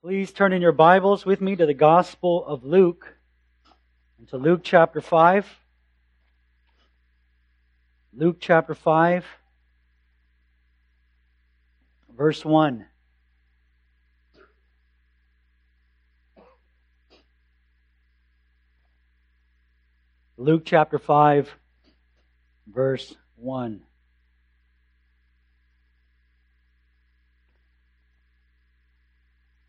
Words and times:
Please 0.00 0.30
turn 0.30 0.52
in 0.52 0.62
your 0.62 0.70
Bibles 0.70 1.26
with 1.26 1.40
me 1.40 1.56
to 1.56 1.66
the 1.66 1.74
Gospel 1.74 2.46
of 2.46 2.62
Luke 2.64 3.16
and 4.16 4.28
to 4.28 4.36
Luke 4.36 4.60
chapter 4.62 5.00
5. 5.00 5.44
Luke 8.12 8.36
chapter 8.38 8.76
5, 8.76 9.26
verse 12.16 12.44
1. 12.44 12.86
Luke 20.36 20.62
chapter 20.64 21.00
5, 21.00 21.52
verse 22.68 23.16
1. 23.34 23.82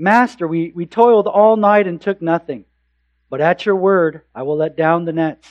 Master, 0.00 0.48
we, 0.48 0.72
we 0.74 0.86
toiled 0.86 1.26
all 1.26 1.56
night 1.56 1.86
and 1.86 2.00
took 2.00 2.22
nothing. 2.22 2.64
But 3.28 3.42
at 3.42 3.66
your 3.66 3.76
word, 3.76 4.22
I 4.34 4.42
will 4.42 4.56
let 4.56 4.76
down 4.76 5.04
the 5.04 5.12
nets. 5.12 5.46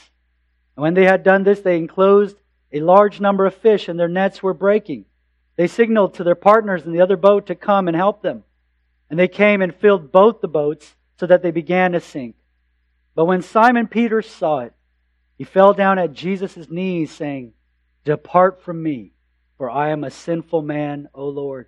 And 0.75 0.81
when 0.81 0.95
they 0.95 1.05
had 1.05 1.23
done 1.23 1.43
this, 1.43 1.61
they 1.61 1.77
enclosed 1.77 2.35
a 2.71 2.79
large 2.79 3.21
number 3.21 3.45
of 3.45 3.53
fish, 3.53 3.87
and 3.87 3.99
their 3.99 4.07
nets 4.07 4.41
were 4.41 4.53
breaking. 4.55 5.05
They 5.55 5.67
signaled 5.67 6.15
to 6.15 6.23
their 6.23 6.35
partners 6.35 6.83
in 6.83 6.93
the 6.93 7.01
other 7.01 7.15
boat 7.15 7.45
to 7.47 7.55
come 7.55 7.87
and 7.87 7.95
help 7.95 8.21
them. 8.21 8.43
And 9.09 9.19
they 9.19 9.27
came 9.27 9.61
and 9.61 9.73
filled 9.73 10.11
both 10.11 10.41
the 10.41 10.47
boats 10.47 10.95
so 11.17 11.27
that 11.27 11.43
they 11.43 11.51
began 11.51 11.91
to 11.91 11.99
sink. 11.99 12.35
But 13.13 13.25
when 13.25 13.41
Simon 13.41 13.87
Peter 13.87 14.21
saw 14.21 14.59
it, 14.59 14.73
he 15.37 15.43
fell 15.43 15.73
down 15.73 15.99
at 15.99 16.13
Jesus' 16.13 16.69
knees, 16.69 17.11
saying, 17.11 17.53
Depart 18.03 18.63
from 18.63 18.81
me, 18.81 19.11
for 19.57 19.69
I 19.69 19.89
am 19.89 20.03
a 20.03 20.11
sinful 20.11 20.63
man, 20.63 21.07
O 21.13 21.27
Lord. 21.27 21.67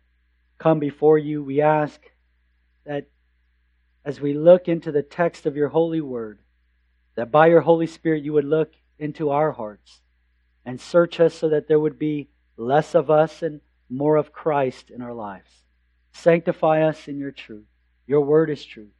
come 0.61 0.77
before 0.77 1.17
you, 1.17 1.41
we 1.43 1.59
ask 1.59 1.99
that 2.85 3.07
as 4.05 4.21
we 4.21 4.33
look 4.35 4.67
into 4.67 4.91
the 4.91 5.01
text 5.01 5.47
of 5.47 5.55
your 5.55 5.69
holy 5.69 6.01
word, 6.01 6.37
that 7.15 7.31
by 7.31 7.47
your 7.47 7.61
Holy 7.61 7.87
Spirit 7.87 8.23
you 8.23 8.33
would 8.33 8.45
look 8.45 8.71
into 8.99 9.31
our 9.31 9.51
hearts 9.51 10.01
and 10.63 10.79
search 10.79 11.19
us 11.19 11.33
so 11.33 11.49
that 11.49 11.67
there 11.67 11.79
would 11.79 11.97
be 11.97 12.29
less 12.57 12.93
of 12.93 13.09
us 13.09 13.41
and 13.41 13.59
more 13.89 14.17
of 14.17 14.31
Christ 14.31 14.91
in 14.91 15.01
our 15.01 15.13
lives. 15.13 15.49
Sanctify 16.13 16.83
us 16.83 17.07
in 17.07 17.17
your 17.17 17.31
truth. 17.31 17.65
Your 18.05 18.21
word 18.21 18.51
is 18.51 18.63
truth. 18.63 18.93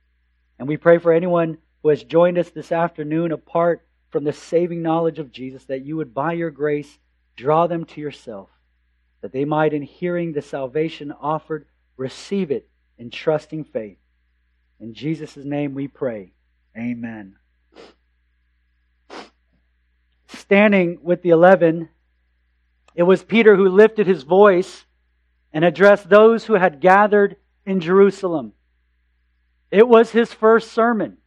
And 0.57 0.67
we 0.67 0.77
pray 0.77 0.97
for 0.97 1.13
anyone 1.13 1.59
who 1.83 1.89
has 1.89 2.03
joined 2.03 2.39
us 2.39 2.49
this 2.49 2.71
afternoon 2.71 3.31
apart 3.31 3.85
from 4.09 4.23
the 4.23 4.33
saving 4.33 4.81
knowledge 4.81 5.19
of 5.19 5.31
Jesus, 5.31 5.65
that 5.65 5.85
you 5.85 5.97
would, 5.97 6.11
by 6.11 6.33
your 6.33 6.49
grace, 6.49 6.97
draw 7.35 7.67
them 7.67 7.85
to 7.85 8.01
yourself 8.01 8.49
that 9.21 9.31
they 9.31 9.45
might, 9.45 9.73
in 9.73 9.81
hearing 9.81 10.33
the 10.33 10.41
salvation 10.41 11.11
offered, 11.11 11.65
receive 11.97 12.51
it 12.51 12.67
in 12.97 13.09
trusting 13.09 13.63
faith. 13.63 13.97
In 14.79 14.93
Jesus' 14.93 15.37
name 15.37 15.73
we 15.73 15.87
pray. 15.87 16.33
Amen. 16.75 17.35
Standing 20.27 20.99
with 21.01 21.21
the 21.21 21.29
eleven, 21.29 21.89
it 22.95 23.03
was 23.03 23.23
Peter 23.23 23.55
who 23.55 23.69
lifted 23.69 24.07
his 24.07 24.23
voice 24.23 24.85
and 25.53 25.63
addressed 25.63 26.09
those 26.09 26.45
who 26.45 26.53
had 26.53 26.81
gathered 26.81 27.35
in 27.65 27.79
Jerusalem. 27.79 28.53
It 29.69 29.87
was 29.87 30.11
his 30.11 30.33
first 30.33 30.71
sermon, 30.71 31.17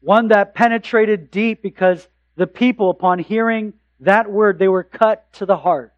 one 0.00 0.28
that 0.28 0.54
penetrated 0.54 1.30
deep 1.30 1.62
because 1.62 2.08
the 2.36 2.46
people, 2.48 2.90
upon 2.90 3.20
hearing 3.20 3.74
that 4.00 4.30
word, 4.30 4.58
they 4.58 4.68
were 4.68 4.82
cut 4.82 5.32
to 5.34 5.46
the 5.46 5.56
heart. 5.56 5.93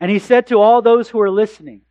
And 0.00 0.10
he 0.10 0.18
said 0.18 0.48
to 0.48 0.60
all 0.60 0.82
those 0.82 1.08
who 1.08 1.20
are 1.20 1.30
listening, 1.30 1.82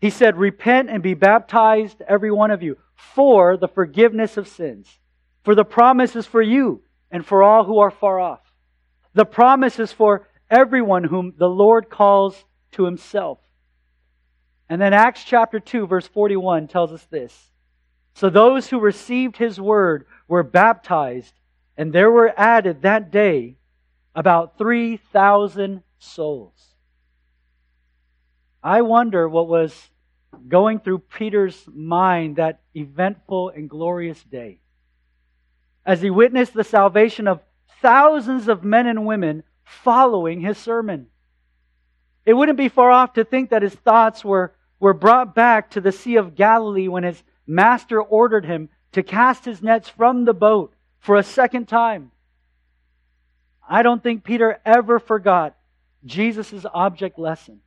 he 0.00 0.10
said, 0.10 0.36
Repent 0.36 0.90
and 0.90 1.02
be 1.02 1.14
baptized, 1.14 2.02
every 2.06 2.30
one 2.30 2.50
of 2.50 2.62
you, 2.62 2.78
for 2.94 3.56
the 3.56 3.68
forgiveness 3.68 4.36
of 4.36 4.48
sins. 4.48 4.98
For 5.42 5.54
the 5.54 5.64
promise 5.64 6.14
is 6.14 6.26
for 6.26 6.42
you 6.42 6.82
and 7.10 7.24
for 7.24 7.42
all 7.42 7.64
who 7.64 7.78
are 7.78 7.90
far 7.90 8.20
off. 8.20 8.40
The 9.14 9.24
promise 9.24 9.78
is 9.78 9.92
for 9.92 10.28
everyone 10.50 11.04
whom 11.04 11.34
the 11.36 11.48
Lord 11.48 11.90
calls 11.90 12.44
to 12.72 12.84
himself. 12.84 13.38
And 14.68 14.80
then 14.80 14.92
Acts 14.92 15.24
chapter 15.24 15.58
2, 15.58 15.86
verse 15.86 16.06
41 16.06 16.68
tells 16.68 16.92
us 16.92 17.04
this. 17.10 17.50
So 18.14 18.28
those 18.28 18.68
who 18.68 18.80
received 18.80 19.36
his 19.36 19.60
word 19.60 20.06
were 20.26 20.42
baptized, 20.42 21.32
and 21.76 21.92
there 21.92 22.10
were 22.10 22.32
added 22.36 22.82
that 22.82 23.10
day 23.10 23.56
about 24.14 24.58
3,000 24.58 25.82
souls. 25.98 26.74
I 28.62 28.82
wonder 28.82 29.28
what 29.28 29.48
was 29.48 29.90
going 30.48 30.80
through 30.80 31.00
Peter's 31.00 31.64
mind 31.72 32.36
that 32.36 32.60
eventful 32.74 33.50
and 33.50 33.68
glorious 33.68 34.22
day 34.24 34.60
as 35.84 36.02
he 36.02 36.10
witnessed 36.10 36.54
the 36.54 36.64
salvation 36.64 37.26
of 37.26 37.40
thousands 37.80 38.48
of 38.48 38.64
men 38.64 38.86
and 38.86 39.06
women 39.06 39.42
following 39.64 40.40
his 40.40 40.58
sermon. 40.58 41.06
It 42.26 42.34
wouldn't 42.34 42.58
be 42.58 42.68
far 42.68 42.90
off 42.90 43.14
to 43.14 43.24
think 43.24 43.50
that 43.50 43.62
his 43.62 43.74
thoughts 43.74 44.24
were, 44.24 44.54
were 44.80 44.92
brought 44.92 45.34
back 45.34 45.70
to 45.70 45.80
the 45.80 45.92
Sea 45.92 46.16
of 46.16 46.34
Galilee 46.34 46.88
when 46.88 47.04
his 47.04 47.22
master 47.46 48.02
ordered 48.02 48.44
him 48.44 48.68
to 48.92 49.02
cast 49.02 49.44
his 49.44 49.62
nets 49.62 49.88
from 49.88 50.24
the 50.24 50.34
boat 50.34 50.74
for 50.98 51.16
a 51.16 51.22
second 51.22 51.68
time. 51.68 52.10
I 53.66 53.82
don't 53.82 54.02
think 54.02 54.24
Peter 54.24 54.60
ever 54.66 54.98
forgot 54.98 55.56
Jesus' 56.04 56.66
object 56.74 57.18
lesson. 57.18 57.60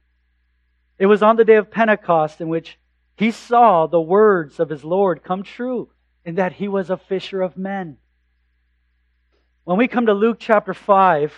It 1.02 1.08
was 1.08 1.24
on 1.24 1.36
the 1.36 1.44
day 1.44 1.56
of 1.56 1.72
Pentecost 1.72 2.42
in 2.42 2.48
which 2.48 2.78
he 3.16 3.32
saw 3.32 3.88
the 3.88 4.00
words 4.00 4.60
of 4.60 4.70
his 4.70 4.84
Lord 4.84 5.24
come 5.24 5.42
true 5.42 5.90
in 6.24 6.36
that 6.36 6.54
he 6.54 6.68
was 6.68 6.92
a 6.92 6.96
fisher 6.96 7.42
of 7.42 7.58
men. 7.58 7.98
When 9.64 9.80
we 9.80 9.88
come 9.88 10.06
to 10.06 10.14
Luke 10.14 10.38
chapter 10.40 10.76
5, 10.76 11.34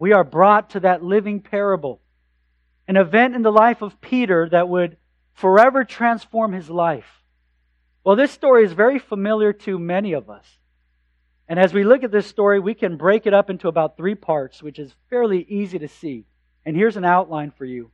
we 0.00 0.12
are 0.12 0.24
brought 0.24 0.70
to 0.70 0.80
that 0.80 1.04
living 1.04 1.38
parable, 1.38 2.00
an 2.88 2.96
event 2.96 3.36
in 3.36 3.42
the 3.42 3.52
life 3.52 3.82
of 3.82 4.00
Peter 4.00 4.48
that 4.48 4.68
would 4.68 4.96
forever 5.32 5.84
transform 5.84 6.52
his 6.52 6.68
life. 6.68 7.22
Well, 8.02 8.16
this 8.16 8.32
story 8.32 8.64
is 8.64 8.72
very 8.72 8.98
familiar 8.98 9.52
to 9.52 9.78
many 9.78 10.12
of 10.12 10.28
us. 10.28 10.58
And 11.46 11.60
as 11.60 11.72
we 11.72 11.84
look 11.84 12.02
at 12.02 12.10
this 12.10 12.26
story, 12.26 12.58
we 12.58 12.74
can 12.74 12.96
break 12.96 13.28
it 13.28 13.32
up 13.32 13.48
into 13.48 13.68
about 13.68 13.96
three 13.96 14.16
parts, 14.16 14.60
which 14.60 14.80
is 14.80 14.92
fairly 15.08 15.46
easy 15.48 15.78
to 15.78 15.86
see. 15.86 16.24
And 16.66 16.74
here's 16.74 16.96
an 16.96 17.04
outline 17.04 17.52
for 17.52 17.64
you. 17.64 17.92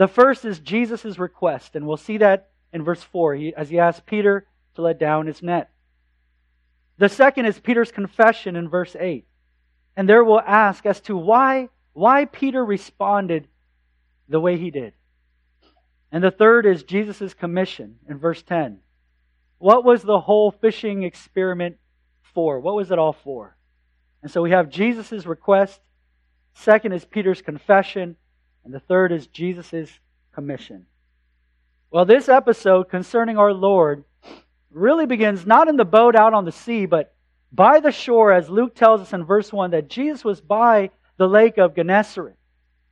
The 0.00 0.08
first 0.08 0.46
is 0.46 0.60
Jesus' 0.60 1.18
request, 1.18 1.76
and 1.76 1.86
we'll 1.86 1.98
see 1.98 2.16
that 2.16 2.48
in 2.72 2.82
verse 2.82 3.02
4 3.02 3.34
he, 3.34 3.54
as 3.54 3.68
he 3.68 3.78
asks 3.78 4.00
Peter 4.06 4.46
to 4.74 4.80
let 4.80 4.98
down 4.98 5.26
his 5.26 5.42
net. 5.42 5.68
The 6.96 7.10
second 7.10 7.44
is 7.44 7.60
Peter's 7.60 7.92
confession 7.92 8.56
in 8.56 8.70
verse 8.70 8.96
8. 8.98 9.26
And 9.98 10.08
there 10.08 10.24
we'll 10.24 10.40
ask 10.40 10.86
as 10.86 11.02
to 11.02 11.18
why, 11.18 11.68
why 11.92 12.24
Peter 12.24 12.64
responded 12.64 13.46
the 14.26 14.40
way 14.40 14.56
he 14.56 14.70
did. 14.70 14.94
And 16.10 16.24
the 16.24 16.30
third 16.30 16.64
is 16.64 16.82
Jesus' 16.82 17.34
commission 17.34 17.96
in 18.08 18.16
verse 18.16 18.42
10. 18.42 18.78
What 19.58 19.84
was 19.84 20.00
the 20.00 20.20
whole 20.20 20.50
fishing 20.50 21.02
experiment 21.02 21.76
for? 22.22 22.58
What 22.58 22.74
was 22.74 22.90
it 22.90 22.98
all 22.98 23.12
for? 23.12 23.54
And 24.22 24.32
so 24.32 24.40
we 24.40 24.52
have 24.52 24.70
Jesus' 24.70 25.26
request. 25.26 25.78
Second 26.54 26.92
is 26.92 27.04
Peter's 27.04 27.42
confession. 27.42 28.16
And 28.64 28.74
the 28.74 28.80
third 28.80 29.12
is 29.12 29.26
Jesus' 29.26 29.98
commission. 30.32 30.86
Well, 31.90 32.04
this 32.04 32.28
episode 32.28 32.88
concerning 32.88 33.38
our 33.38 33.52
Lord 33.52 34.04
really 34.70 35.06
begins 35.06 35.46
not 35.46 35.68
in 35.68 35.76
the 35.76 35.84
boat 35.84 36.14
out 36.14 36.34
on 36.34 36.44
the 36.44 36.52
sea, 36.52 36.86
but 36.86 37.14
by 37.52 37.80
the 37.80 37.90
shore, 37.90 38.32
as 38.32 38.48
Luke 38.48 38.74
tells 38.74 39.00
us 39.00 39.12
in 39.12 39.24
verse 39.24 39.52
1, 39.52 39.72
that 39.72 39.88
Jesus 39.88 40.24
was 40.24 40.40
by 40.40 40.90
the 41.16 41.26
lake 41.26 41.58
of 41.58 41.74
Gennesaret, 41.74 42.36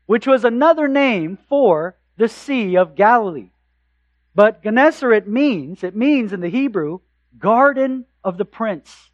which 0.06 0.26
was 0.26 0.44
another 0.44 0.88
name 0.88 1.38
for 1.49 1.97
the 2.17 2.29
Sea 2.29 2.76
of 2.76 2.97
Galilee. 2.97 3.50
But 4.35 4.62
Gennesaret 4.62 5.29
means, 5.29 5.85
it 5.85 5.94
means 5.94 6.32
in 6.32 6.41
the 6.41 6.49
Hebrew, 6.49 7.00
garden 7.38 8.05
of 8.25 8.37
the 8.37 8.44
prince. 8.44 9.11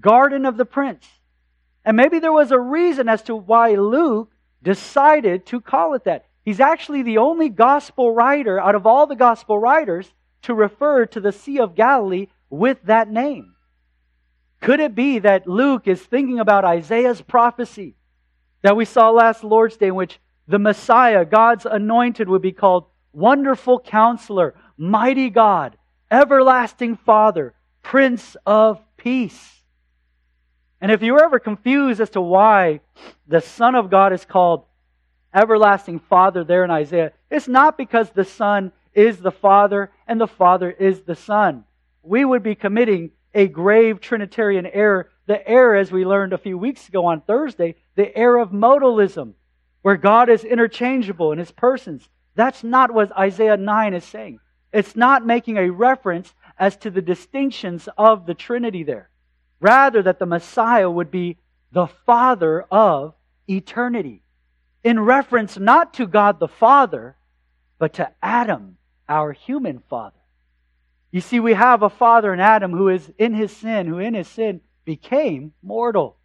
Garden 0.00 0.44
of 0.44 0.56
the 0.56 0.64
prince. 0.64 1.06
And 1.84 1.96
maybe 1.96 2.18
there 2.18 2.32
was 2.32 2.50
a 2.50 2.58
reason 2.58 3.08
as 3.08 3.22
to 3.24 3.36
why 3.36 3.74
Luke 3.74 4.31
decided 4.62 5.46
to 5.46 5.60
call 5.60 5.94
it 5.94 6.04
that. 6.04 6.26
He's 6.44 6.60
actually 6.60 7.02
the 7.02 7.18
only 7.18 7.48
gospel 7.48 8.12
writer 8.12 8.58
out 8.58 8.74
of 8.74 8.86
all 8.86 9.06
the 9.06 9.16
gospel 9.16 9.58
writers 9.58 10.12
to 10.42 10.54
refer 10.54 11.06
to 11.06 11.20
the 11.20 11.32
Sea 11.32 11.60
of 11.60 11.74
Galilee 11.74 12.28
with 12.50 12.78
that 12.84 13.10
name. 13.10 13.54
Could 14.60 14.80
it 14.80 14.94
be 14.94 15.20
that 15.20 15.46
Luke 15.46 15.88
is 15.88 16.00
thinking 16.00 16.38
about 16.38 16.64
Isaiah's 16.64 17.20
prophecy 17.20 17.96
that 18.62 18.76
we 18.76 18.84
saw 18.84 19.10
last 19.10 19.42
Lord's 19.42 19.76
Day, 19.76 19.88
in 19.88 19.94
which 19.94 20.20
the 20.46 20.58
Messiah, 20.58 21.24
God's 21.24 21.66
anointed, 21.66 22.28
would 22.28 22.42
be 22.42 22.52
called 22.52 22.86
Wonderful 23.12 23.80
Counselor, 23.80 24.54
Mighty 24.76 25.30
God, 25.30 25.76
Everlasting 26.10 26.96
Father, 26.96 27.54
Prince 27.82 28.36
of 28.46 28.80
Peace? 28.96 29.61
And 30.82 30.90
if 30.90 31.00
you 31.00 31.12
were 31.14 31.24
ever 31.24 31.38
confused 31.38 32.00
as 32.00 32.10
to 32.10 32.20
why 32.20 32.80
the 33.28 33.40
Son 33.40 33.76
of 33.76 33.88
God 33.88 34.12
is 34.12 34.24
called 34.24 34.64
everlasting 35.32 36.00
Father 36.00 36.44
there 36.44 36.64
in 36.64 36.70
Isaiah. 36.70 37.12
It's 37.30 37.48
not 37.48 37.78
because 37.78 38.10
the 38.10 38.24
Son 38.24 38.72
is 38.92 39.18
the 39.18 39.30
Father 39.30 39.90
and 40.06 40.20
the 40.20 40.26
Father 40.26 40.70
is 40.70 41.02
the 41.02 41.14
Son. 41.14 41.64
We 42.02 42.24
would 42.24 42.42
be 42.42 42.54
committing 42.54 43.12
a 43.32 43.46
grave 43.48 44.00
Trinitarian 44.00 44.66
error. 44.66 45.08
The 45.26 45.48
error, 45.48 45.76
as 45.76 45.90
we 45.90 46.04
learned 46.04 46.32
a 46.32 46.38
few 46.38 46.58
weeks 46.58 46.88
ago 46.88 47.06
on 47.06 47.20
Thursday, 47.20 47.76
the 47.94 48.14
error 48.16 48.38
of 48.38 48.50
modalism, 48.50 49.34
where 49.82 49.96
God 49.96 50.28
is 50.28 50.44
interchangeable 50.44 51.32
in 51.32 51.38
his 51.38 51.52
persons. 51.52 52.08
That's 52.34 52.64
not 52.64 52.92
what 52.92 53.16
Isaiah 53.16 53.56
9 53.56 53.94
is 53.94 54.04
saying. 54.04 54.40
It's 54.72 54.96
not 54.96 55.24
making 55.24 55.58
a 55.58 55.70
reference 55.70 56.34
as 56.58 56.76
to 56.78 56.90
the 56.90 57.02
distinctions 57.02 57.88
of 57.96 58.26
the 58.26 58.34
Trinity 58.34 58.82
there. 58.82 59.10
Rather, 59.62 60.02
that 60.02 60.18
the 60.18 60.26
Messiah 60.26 60.90
would 60.90 61.12
be 61.12 61.38
the 61.70 61.86
Father 61.86 62.62
of 62.62 63.14
eternity 63.48 64.22
in 64.82 64.98
reference 64.98 65.56
not 65.56 65.94
to 65.94 66.06
God 66.08 66.40
the 66.40 66.48
Father, 66.48 67.16
but 67.78 67.94
to 67.94 68.10
Adam, 68.20 68.76
our 69.08 69.30
human 69.30 69.78
father. 69.88 70.18
You 71.12 71.20
see, 71.20 71.38
we 71.38 71.54
have 71.54 71.82
a 71.82 71.90
father 71.90 72.34
in 72.34 72.40
Adam 72.40 72.72
who 72.72 72.88
is 72.88 73.08
in 73.18 73.34
his 73.34 73.56
sin, 73.56 73.86
who 73.86 73.98
in 73.98 74.14
his 74.14 74.26
sin 74.26 74.62
became 74.84 75.52
mortal. 75.62 76.16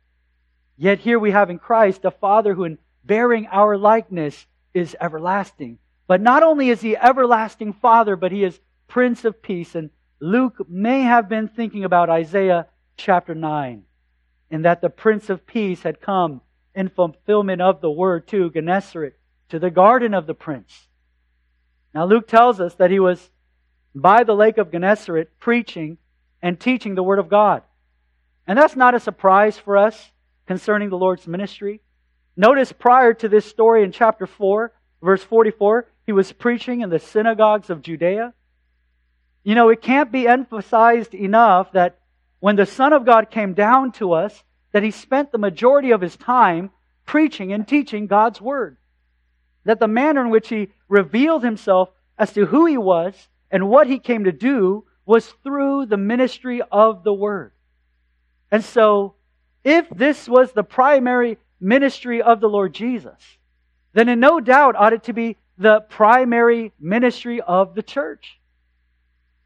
Yet 0.75 0.97
here 0.97 1.19
we 1.19 1.29
have 1.29 1.51
in 1.51 1.59
Christ 1.59 2.05
a 2.05 2.11
father 2.11 2.55
who, 2.55 2.63
in 2.63 2.79
bearing 3.03 3.47
our 3.51 3.77
likeness, 3.77 4.47
is 4.73 4.95
everlasting. 4.99 5.77
But 6.07 6.21
not 6.21 6.41
only 6.41 6.69
is 6.69 6.81
he 6.81 6.97
everlasting 6.97 7.73
father, 7.73 8.15
but 8.15 8.31
he 8.31 8.43
is 8.43 8.59
Prince 8.87 9.25
of 9.25 9.43
Peace. 9.43 9.75
And 9.75 9.91
Luke 10.19 10.67
may 10.67 11.01
have 11.01 11.29
been 11.29 11.47
thinking 11.47 11.83
about 11.83 12.09
Isaiah 12.09 12.65
chapter 12.97 13.33
9, 13.33 13.83
and 14.51 14.65
that 14.65 14.81
the 14.81 14.89
Prince 14.89 15.29
of 15.29 15.45
Peace 15.45 15.83
had 15.83 16.01
come 16.01 16.41
in 16.75 16.89
fulfillment 16.89 17.61
of 17.61 17.81
the 17.81 17.89
word 17.89 18.27
to 18.27 18.49
Gennesaret, 18.51 19.17
to 19.49 19.59
the 19.59 19.71
garden 19.71 20.13
of 20.13 20.27
the 20.27 20.33
prince. 20.33 20.87
Now, 21.93 22.05
Luke 22.05 22.27
tells 22.27 22.59
us 22.59 22.75
that 22.75 22.91
he 22.91 22.99
was 22.99 23.31
by 23.95 24.23
the 24.23 24.35
lake 24.35 24.57
of 24.57 24.71
Gennesaret 24.71 25.39
preaching 25.39 25.97
and 26.41 26.59
teaching 26.59 26.95
the 26.95 27.03
word 27.03 27.19
of 27.19 27.29
God. 27.29 27.63
And 28.45 28.57
that's 28.57 28.75
not 28.75 28.93
a 28.93 28.99
surprise 28.99 29.57
for 29.57 29.77
us 29.77 30.11
concerning 30.45 30.89
the 30.89 30.97
Lord's 30.97 31.27
ministry. 31.27 31.81
Notice 32.35 32.71
prior 32.71 33.13
to 33.15 33.27
this 33.27 33.45
story 33.45 33.83
in 33.83 33.91
chapter 33.91 34.27
4, 34.27 34.71
verse 35.01 35.23
44, 35.23 35.89
he 36.05 36.11
was 36.11 36.31
preaching 36.31 36.81
in 36.81 36.89
the 36.89 36.99
synagogues 36.99 37.69
of 37.69 37.81
Judea. 37.81 38.33
You 39.43 39.55
know, 39.55 39.69
it 39.69 39.81
can't 39.81 40.11
be 40.11 40.27
emphasized 40.27 41.15
enough 41.15 41.71
that 41.71 41.99
when 42.39 42.55
the 42.55 42.65
Son 42.65 42.93
of 42.93 43.05
God 43.05 43.31
came 43.31 43.53
down 43.53 43.91
to 43.93 44.13
us, 44.13 44.43
that 44.71 44.83
he 44.83 44.91
spent 44.91 45.31
the 45.31 45.37
majority 45.37 45.91
of 45.91 46.01
his 46.01 46.15
time 46.15 46.69
preaching 47.05 47.53
and 47.53 47.67
teaching 47.67 48.07
God's 48.07 48.39
Word. 48.39 48.77
That 49.63 49.79
the 49.79 49.87
manner 49.87 50.21
in 50.21 50.29
which 50.29 50.49
he 50.49 50.69
revealed 50.87 51.43
himself 51.43 51.89
as 52.17 52.33
to 52.33 52.45
who 52.45 52.65
he 52.65 52.77
was 52.77 53.27
and 53.49 53.69
what 53.69 53.87
he 53.87 53.99
came 53.99 54.25
to 54.25 54.31
do 54.31 54.85
was 55.05 55.33
through 55.43 55.85
the 55.85 55.97
ministry 55.97 56.61
of 56.71 57.03
the 57.03 57.13
Word. 57.13 57.53
And 58.51 58.63
so, 58.63 59.15
if 59.63 59.89
this 59.89 60.27
was 60.27 60.51
the 60.51 60.63
primary 60.63 61.37
ministry 61.59 62.21
of 62.21 62.39
the 62.39 62.49
Lord 62.49 62.73
Jesus, 62.73 63.19
then 63.93 64.09
in 64.09 64.19
no 64.19 64.39
doubt 64.39 64.75
ought 64.75 64.93
it 64.93 65.03
to 65.03 65.13
be 65.13 65.37
the 65.57 65.81
primary 65.89 66.71
ministry 66.79 67.41
of 67.41 67.73
the 67.73 67.81
church. 67.81 68.39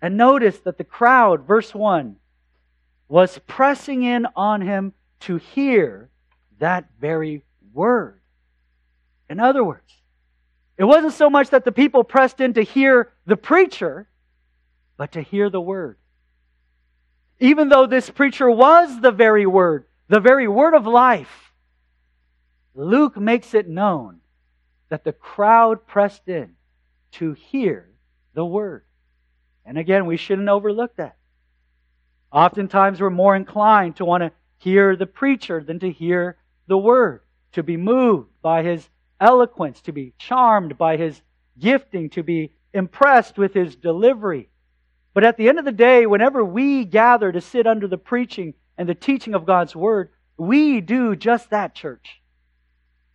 And 0.02 0.18
notice 0.18 0.60
that 0.60 0.78
the 0.78 0.84
crowd, 0.84 1.48
verse 1.48 1.74
1, 1.74 2.16
was 3.12 3.38
pressing 3.46 4.04
in 4.04 4.26
on 4.38 4.62
him 4.62 4.94
to 5.20 5.36
hear 5.36 6.10
that 6.60 6.86
very 6.98 7.44
word. 7.74 8.22
In 9.30 9.38
other 9.38 9.66
words, 9.66 9.98
it 10.78 10.86
wasn't 10.86 11.12
so 11.12 11.30
much 11.30 11.50
that 11.50 11.66
the 11.66 11.74
people 11.74 12.06
pressed 12.06 12.40
in 12.40 12.54
to 12.54 12.62
hear 12.62 13.12
the 13.26 13.36
preacher, 13.36 14.08
but 14.96 15.12
to 15.12 15.22
hear 15.22 15.50
the 15.50 15.60
word. 15.60 15.98
Even 17.42 17.68
though 17.68 17.86
this 17.86 18.10
preacher 18.10 18.50
was 18.50 19.02
the 19.02 19.12
very 19.12 19.46
word, 19.46 19.88
the 20.08 20.22
very 20.22 20.48
word 20.48 20.74
of 20.74 20.88
life, 20.88 21.52
Luke 22.74 23.18
makes 23.18 23.54
it 23.54 23.68
known 23.68 24.22
that 24.88 25.04
the 25.04 25.12
crowd 25.12 25.86
pressed 25.86 26.30
in 26.30 26.54
to 27.12 27.34
hear 27.34 27.90
the 28.36 28.46
word. 28.46 28.86
And 29.66 29.78
again, 29.78 30.06
we 30.06 30.16
shouldn't 30.16 30.48
overlook 30.48 30.96
that. 30.96 31.18
Oftentimes 32.32 33.02
we're 33.02 33.10
more 33.10 33.36
inclined 33.36 33.98
to 33.98 34.06
want 34.06 34.24
to 34.24 34.32
hear 34.58 34.96
the 34.96 35.06
preacher 35.06 35.64
than 35.64 35.80
to 35.80 35.92
hear 35.92 36.38
the 36.68 36.78
word, 36.78 37.22
to 37.54 37.64
be 37.64 37.78
moved 37.78 38.30
by 38.42 38.64
his 38.64 38.88
eloquence, 39.20 39.82
to 39.82 39.92
be 39.92 40.14
charmed 40.18 40.78
by 40.78 40.98
his 40.98 41.22
gifting, 41.60 42.10
to 42.12 42.24
be 42.24 42.54
impressed 42.74 43.38
with 43.38 43.54
his 43.54 43.76
delivery. 43.76 44.50
But 45.14 45.24
at 45.26 45.36
the 45.38 45.50
end 45.50 45.60
of 45.60 45.66
the 45.66 45.72
day, 45.72 46.06
whenever 46.06 46.44
we 46.46 46.86
gather 46.86 47.32
to 47.32 47.42
sit 47.42 47.68
under 47.68 47.88
the 47.88 47.98
preaching 47.98 48.54
and 48.78 48.88
the 48.88 48.96
teaching 48.96 49.34
of 49.34 49.46
God's 49.46 49.76
word, 49.76 50.10
we 50.38 50.80
do 50.80 51.16
just 51.16 51.50
that, 51.50 51.76
church. 51.76 52.22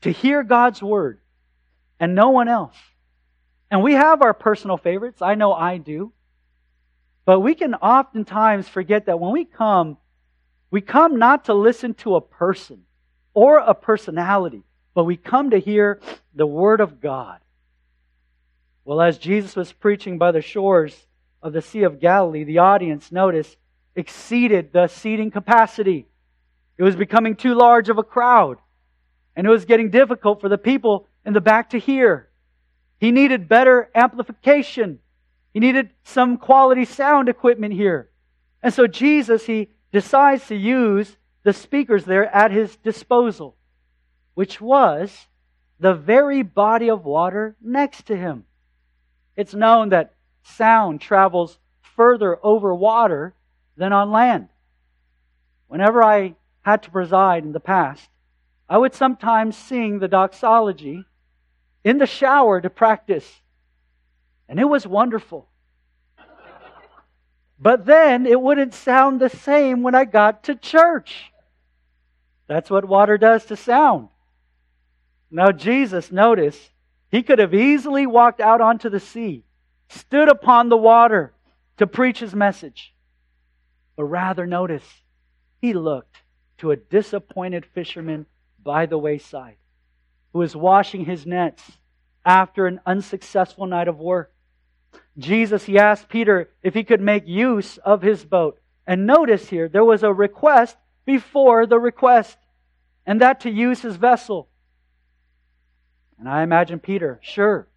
To 0.02 0.10
hear 0.10 0.42
God's 0.42 0.82
word 0.82 1.20
and 1.98 2.14
no 2.14 2.30
one 2.30 2.48
else. 2.48 2.76
And 3.70 3.82
we 3.82 3.94
have 3.94 4.22
our 4.22 4.34
personal 4.34 4.76
favorites. 4.76 5.22
I 5.22 5.34
know 5.34 5.52
I 5.52 5.78
do. 5.78 6.12
But 7.26 7.40
we 7.40 7.54
can 7.54 7.74
oftentimes 7.74 8.66
forget 8.68 9.06
that 9.06 9.20
when 9.20 9.32
we 9.32 9.44
come 9.44 9.98
we 10.70 10.80
come 10.80 11.18
not 11.18 11.44
to 11.46 11.54
listen 11.54 11.94
to 11.94 12.16
a 12.16 12.20
person 12.20 12.82
or 13.34 13.58
a 13.58 13.74
personality, 13.74 14.62
but 14.94 15.04
we 15.04 15.16
come 15.16 15.50
to 15.50 15.58
hear 15.58 16.00
the 16.34 16.46
Word 16.46 16.80
of 16.80 17.00
God. 17.00 17.38
Well, 18.84 19.00
as 19.00 19.18
Jesus 19.18 19.56
was 19.56 19.72
preaching 19.72 20.18
by 20.18 20.32
the 20.32 20.40
shores 20.40 21.06
of 21.42 21.52
the 21.52 21.62
Sea 21.62 21.84
of 21.84 22.00
Galilee, 22.00 22.44
the 22.44 22.58
audience, 22.58 23.12
notice, 23.12 23.56
exceeded 23.94 24.72
the 24.72 24.88
seating 24.88 25.30
capacity. 25.30 26.06
It 26.78 26.82
was 26.82 26.96
becoming 26.96 27.36
too 27.36 27.54
large 27.54 27.88
of 27.88 27.98
a 27.98 28.02
crowd, 28.02 28.58
and 29.34 29.46
it 29.46 29.50
was 29.50 29.64
getting 29.64 29.90
difficult 29.90 30.40
for 30.40 30.48
the 30.48 30.58
people 30.58 31.06
in 31.24 31.32
the 31.32 31.40
back 31.40 31.70
to 31.70 31.78
hear. 31.78 32.28
He 32.98 33.12
needed 33.12 33.48
better 33.48 33.90
amplification. 33.94 34.98
He 35.56 35.60
needed 35.60 35.88
some 36.04 36.36
quality 36.36 36.84
sound 36.84 37.30
equipment 37.30 37.72
here. 37.72 38.10
And 38.62 38.74
so 38.74 38.86
Jesus, 38.86 39.46
he 39.46 39.70
decides 39.90 40.48
to 40.48 40.54
use 40.54 41.16
the 41.44 41.54
speakers 41.54 42.04
there 42.04 42.26
at 42.26 42.50
his 42.50 42.76
disposal, 42.76 43.56
which 44.34 44.60
was 44.60 45.28
the 45.80 45.94
very 45.94 46.42
body 46.42 46.90
of 46.90 47.06
water 47.06 47.56
next 47.62 48.04
to 48.08 48.16
him. 48.18 48.44
It's 49.34 49.54
known 49.54 49.88
that 49.88 50.12
sound 50.42 51.00
travels 51.00 51.58
further 51.80 52.38
over 52.44 52.74
water 52.74 53.32
than 53.78 53.94
on 53.94 54.10
land. 54.10 54.48
Whenever 55.68 56.02
I 56.02 56.34
had 56.60 56.82
to 56.82 56.90
preside 56.90 57.44
in 57.44 57.52
the 57.52 57.60
past, 57.60 58.10
I 58.68 58.76
would 58.76 58.92
sometimes 58.92 59.56
sing 59.56 60.00
the 60.00 60.08
doxology 60.08 61.06
in 61.82 61.96
the 61.96 62.04
shower 62.04 62.60
to 62.60 62.68
practice. 62.68 63.40
And 64.48 64.60
it 64.60 64.64
was 64.64 64.86
wonderful. 64.86 65.48
But 67.58 67.86
then 67.86 68.26
it 68.26 68.40
wouldn't 68.40 68.74
sound 68.74 69.20
the 69.20 69.30
same 69.30 69.82
when 69.82 69.94
I 69.94 70.04
got 70.04 70.44
to 70.44 70.54
church. 70.54 71.32
That's 72.46 72.70
what 72.70 72.84
water 72.84 73.18
does 73.18 73.46
to 73.46 73.56
sound. 73.56 74.08
Now, 75.30 75.52
Jesus, 75.52 76.12
notice, 76.12 76.70
he 77.10 77.22
could 77.22 77.38
have 77.38 77.54
easily 77.54 78.06
walked 78.06 78.40
out 78.40 78.60
onto 78.60 78.88
the 78.90 79.00
sea 79.00 79.46
stood 79.88 80.28
upon 80.28 80.68
the 80.68 80.76
water 80.76 81.32
to 81.76 81.86
preach 81.86 82.20
his 82.20 82.34
message. 82.34 82.94
But 83.96 84.04
rather, 84.04 84.46
notice, 84.46 85.02
he 85.60 85.72
looked 85.72 86.16
to 86.58 86.70
a 86.70 86.76
disappointed 86.76 87.66
fisherman 87.66 88.26
by 88.62 88.86
the 88.86 88.98
wayside 88.98 89.56
who 90.32 90.40
was 90.40 90.56
washing 90.56 91.04
his 91.04 91.26
nets 91.26 91.62
after 92.24 92.66
an 92.66 92.80
unsuccessful 92.84 93.66
night 93.66 93.88
of 93.88 93.98
work. 93.98 94.32
Jesus, 95.18 95.64
he 95.64 95.78
asked 95.78 96.08
Peter 96.08 96.50
if 96.62 96.74
he 96.74 96.84
could 96.84 97.00
make 97.00 97.26
use 97.26 97.78
of 97.78 98.02
his 98.02 98.24
boat. 98.24 98.60
And 98.86 99.06
notice 99.06 99.48
here, 99.48 99.68
there 99.68 99.84
was 99.84 100.02
a 100.02 100.12
request 100.12 100.76
before 101.04 101.66
the 101.66 101.78
request, 101.78 102.36
and 103.06 103.20
that 103.20 103.40
to 103.40 103.50
use 103.50 103.80
his 103.80 103.96
vessel. 103.96 104.48
And 106.18 106.28
I 106.28 106.42
imagine 106.42 106.80
Peter, 106.80 107.18
sure, 107.22 107.68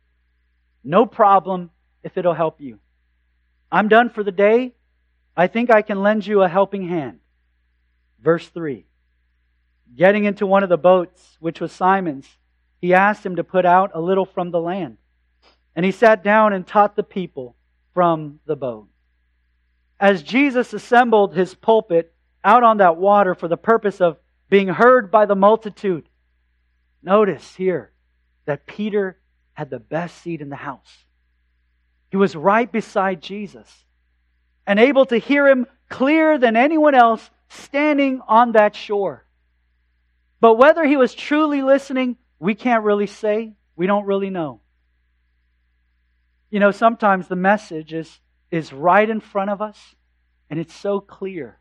no 0.83 1.05
problem 1.05 1.71
if 2.03 2.17
it'll 2.17 2.33
help 2.33 2.61
you. 2.61 2.79
I'm 3.71 3.87
done 3.87 4.09
for 4.09 4.23
the 4.23 4.31
day. 4.31 4.73
I 5.35 5.47
think 5.47 5.69
I 5.69 5.81
can 5.81 6.01
lend 6.01 6.25
you 6.25 6.41
a 6.41 6.49
helping 6.49 6.87
hand. 6.87 7.19
Verse 8.21 8.47
3. 8.49 8.85
Getting 9.95 10.25
into 10.25 10.45
one 10.45 10.63
of 10.63 10.69
the 10.69 10.77
boats, 10.77 11.37
which 11.39 11.61
was 11.61 11.71
Simon's, 11.71 12.27
he 12.81 12.93
asked 12.93 13.25
him 13.25 13.35
to 13.35 13.43
put 13.43 13.65
out 13.65 13.91
a 13.93 14.01
little 14.01 14.25
from 14.25 14.51
the 14.51 14.59
land. 14.59 14.97
And 15.79 15.85
he 15.85 15.93
sat 15.93 16.25
down 16.25 16.51
and 16.51 16.67
taught 16.67 16.97
the 16.97 17.03
people 17.03 17.55
from 17.93 18.41
the 18.45 18.57
boat. 18.57 18.89
As 19.97 20.21
Jesus 20.21 20.73
assembled 20.73 21.33
his 21.33 21.55
pulpit 21.55 22.13
out 22.43 22.63
on 22.63 22.79
that 22.79 22.97
water 22.97 23.33
for 23.33 23.47
the 23.47 23.55
purpose 23.55 24.01
of 24.01 24.17
being 24.49 24.67
heard 24.67 25.09
by 25.09 25.25
the 25.25 25.37
multitude, 25.37 26.09
notice 27.01 27.55
here 27.55 27.93
that 28.43 28.67
Peter 28.67 29.21
had 29.53 29.69
the 29.69 29.79
best 29.79 30.21
seat 30.21 30.41
in 30.41 30.49
the 30.49 30.57
house. 30.57 31.05
He 32.11 32.17
was 32.17 32.35
right 32.35 32.69
beside 32.69 33.21
Jesus 33.21 33.85
and 34.67 34.81
able 34.81 35.05
to 35.05 35.17
hear 35.17 35.47
him 35.47 35.65
clearer 35.87 36.37
than 36.37 36.57
anyone 36.57 36.93
else 36.93 37.29
standing 37.47 38.19
on 38.27 38.51
that 38.51 38.75
shore. 38.75 39.23
But 40.41 40.55
whether 40.55 40.83
he 40.83 40.97
was 40.97 41.15
truly 41.15 41.61
listening, 41.61 42.17
we 42.37 42.53
can't 42.53 42.83
really 42.83 43.07
say. 43.07 43.53
We 43.77 43.87
don't 43.87 44.05
really 44.05 44.29
know. 44.29 44.59
You 46.49 46.59
know, 46.59 46.71
sometimes 46.71 47.27
the 47.27 47.35
message 47.35 47.93
is, 47.93 48.19
is 48.51 48.73
right 48.73 49.07
in 49.07 49.19
front 49.19 49.49
of 49.51 49.61
us 49.61 49.77
and 50.49 50.59
it's 50.59 50.73
so 50.73 50.99
clear. 50.99 51.59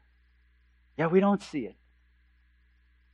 Yeah, 0.96 1.08
we 1.08 1.20
don't 1.20 1.42
see 1.42 1.66
it. 1.66 1.76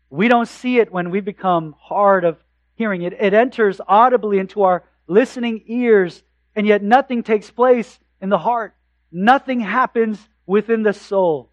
We 0.08 0.28
don't 0.28 0.48
see 0.48 0.78
it 0.78 0.92
when 0.92 1.10
we 1.10 1.20
become 1.20 1.74
hard 1.78 2.24
of 2.24 2.38
hearing. 2.76 3.02
It, 3.02 3.14
it 3.14 3.34
enters 3.34 3.80
audibly 3.86 4.38
into 4.38 4.62
our 4.62 4.84
listening 5.06 5.64
ears, 5.66 6.22
and 6.54 6.66
yet 6.66 6.82
nothing 6.82 7.22
takes 7.22 7.50
place 7.50 7.98
in 8.20 8.28
the 8.28 8.38
heart. 8.38 8.74
Nothing 9.10 9.60
happens 9.60 10.18
within 10.46 10.82
the 10.82 10.92
soul. 10.92 11.50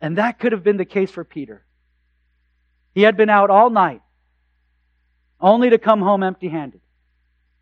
And 0.00 0.18
that 0.18 0.38
could 0.38 0.52
have 0.52 0.62
been 0.62 0.76
the 0.76 0.84
case 0.84 1.10
for 1.10 1.24
Peter. 1.24 1.64
He 2.94 3.02
had 3.02 3.16
been 3.16 3.30
out 3.30 3.50
all 3.50 3.68
night, 3.68 4.02
only 5.40 5.70
to 5.70 5.78
come 5.78 6.00
home 6.00 6.22
empty 6.22 6.48
handed. 6.48 6.80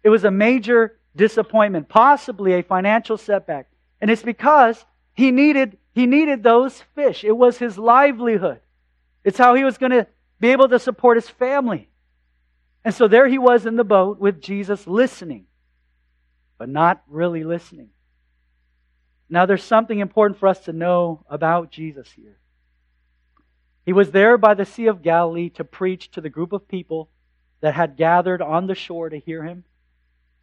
It 0.03 0.11
was 0.11 0.25
a 0.25 0.31
major 0.31 0.99
disappointment, 1.17 1.89
possibly 1.89 2.55
a 2.55 2.63
financial 2.63 3.17
setback. 3.17 3.69
And 4.01 4.11
it's 4.11 4.23
because 4.23 4.85
he 5.15 5.31
needed, 5.31 5.79
he 5.93 6.07
needed 6.07 6.43
those 6.43 6.83
fish. 6.95 7.25
It 7.25 7.37
was 7.37 7.59
his 7.59 7.79
livelihood. 7.79 8.61
It's 9.23 9.39
how 9.39 9.55
he 9.55 9.65
was 9.65 9.79
going 9.79 9.93
to 9.93 10.07
be 10.41 10.51
able 10.51 10.69
to 10.69 10.79
support 10.79 11.17
his 11.17 11.29
family. 11.29 11.89
And 12.85 12.95
so 12.95 13.09
there 13.09 13.29
he 13.29 13.39
was 13.39 13.65
in 13.65 13.77
the 13.77 13.85
boat 13.85 14.19
with 14.19 14.43
Jesus 14.43 14.87
listening, 14.87 15.47
but 16.59 16.69
not 16.69 17.03
really 17.09 17.45
listening. 17.45 17.89
Now 19.31 19.47
there's 19.47 19.65
something 19.65 19.99
important 19.99 20.39
for 20.39 20.49
us 20.49 20.61
to 20.61 20.73
know 20.73 21.25
about 21.31 21.71
Jesus 21.71 22.11
here. 22.13 22.39
He 23.87 23.93
was 23.93 24.11
there 24.11 24.37
by 24.39 24.55
the 24.55 24.65
Sea 24.65 24.87
of 24.87 25.03
Galilee 25.03 25.51
to 25.51 25.65
preach 25.65 26.11
to 26.13 26.21
the 26.21 26.31
group 26.31 26.53
of 26.53 26.69
people 26.69 27.11
that 27.61 27.75
had 27.75 27.97
gathered 27.97 28.43
on 28.43 28.67
the 28.67 28.75
shore 28.75 29.09
to 29.09 29.19
hear 29.19 29.43
him. 29.45 29.65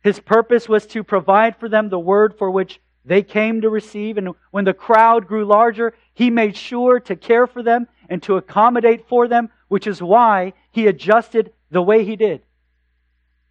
His 0.01 0.20
purpose 0.20 0.67
was 0.67 0.86
to 0.88 1.03
provide 1.03 1.58
for 1.58 1.70
them 1.70 1.89
the 1.89 2.00
word 2.00 2.36
for 2.38 2.50
which 2.50 2.79
they 3.05 3.24
came 3.24 3.62
to 3.62 3.70
receive. 3.70 4.17
And 4.17 4.29
when 4.51 4.65
the 4.65 4.74
crowd 4.74 5.27
grew 5.27 5.46
larger, 5.46 5.93
he 6.13 6.29
made 6.29 6.58
sure 6.58 7.00
to 7.01 7.15
care 7.15 7.48
for 7.48 7.63
them 7.63 7.88
and 8.10 8.22
to 8.24 8.38
accommodate 8.38 9.08
for 9.08 9.27
them, 9.27 9.50
which 9.67 9.88
is 9.88 10.01
why 10.01 10.53
he 10.72 10.88
adjusted 10.88 11.53
the 11.70 11.81
way 11.81 12.03
he 12.03 12.15
did. 12.15 12.41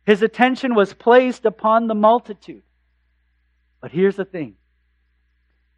His 0.04 0.22
attention 0.22 0.74
was 0.74 0.92
placed 0.92 1.44
upon 1.44 1.86
the 1.86 1.94
multitude. 1.94 2.62
But 3.80 3.92
here's 3.92 4.16
the 4.16 4.24
thing 4.24 4.56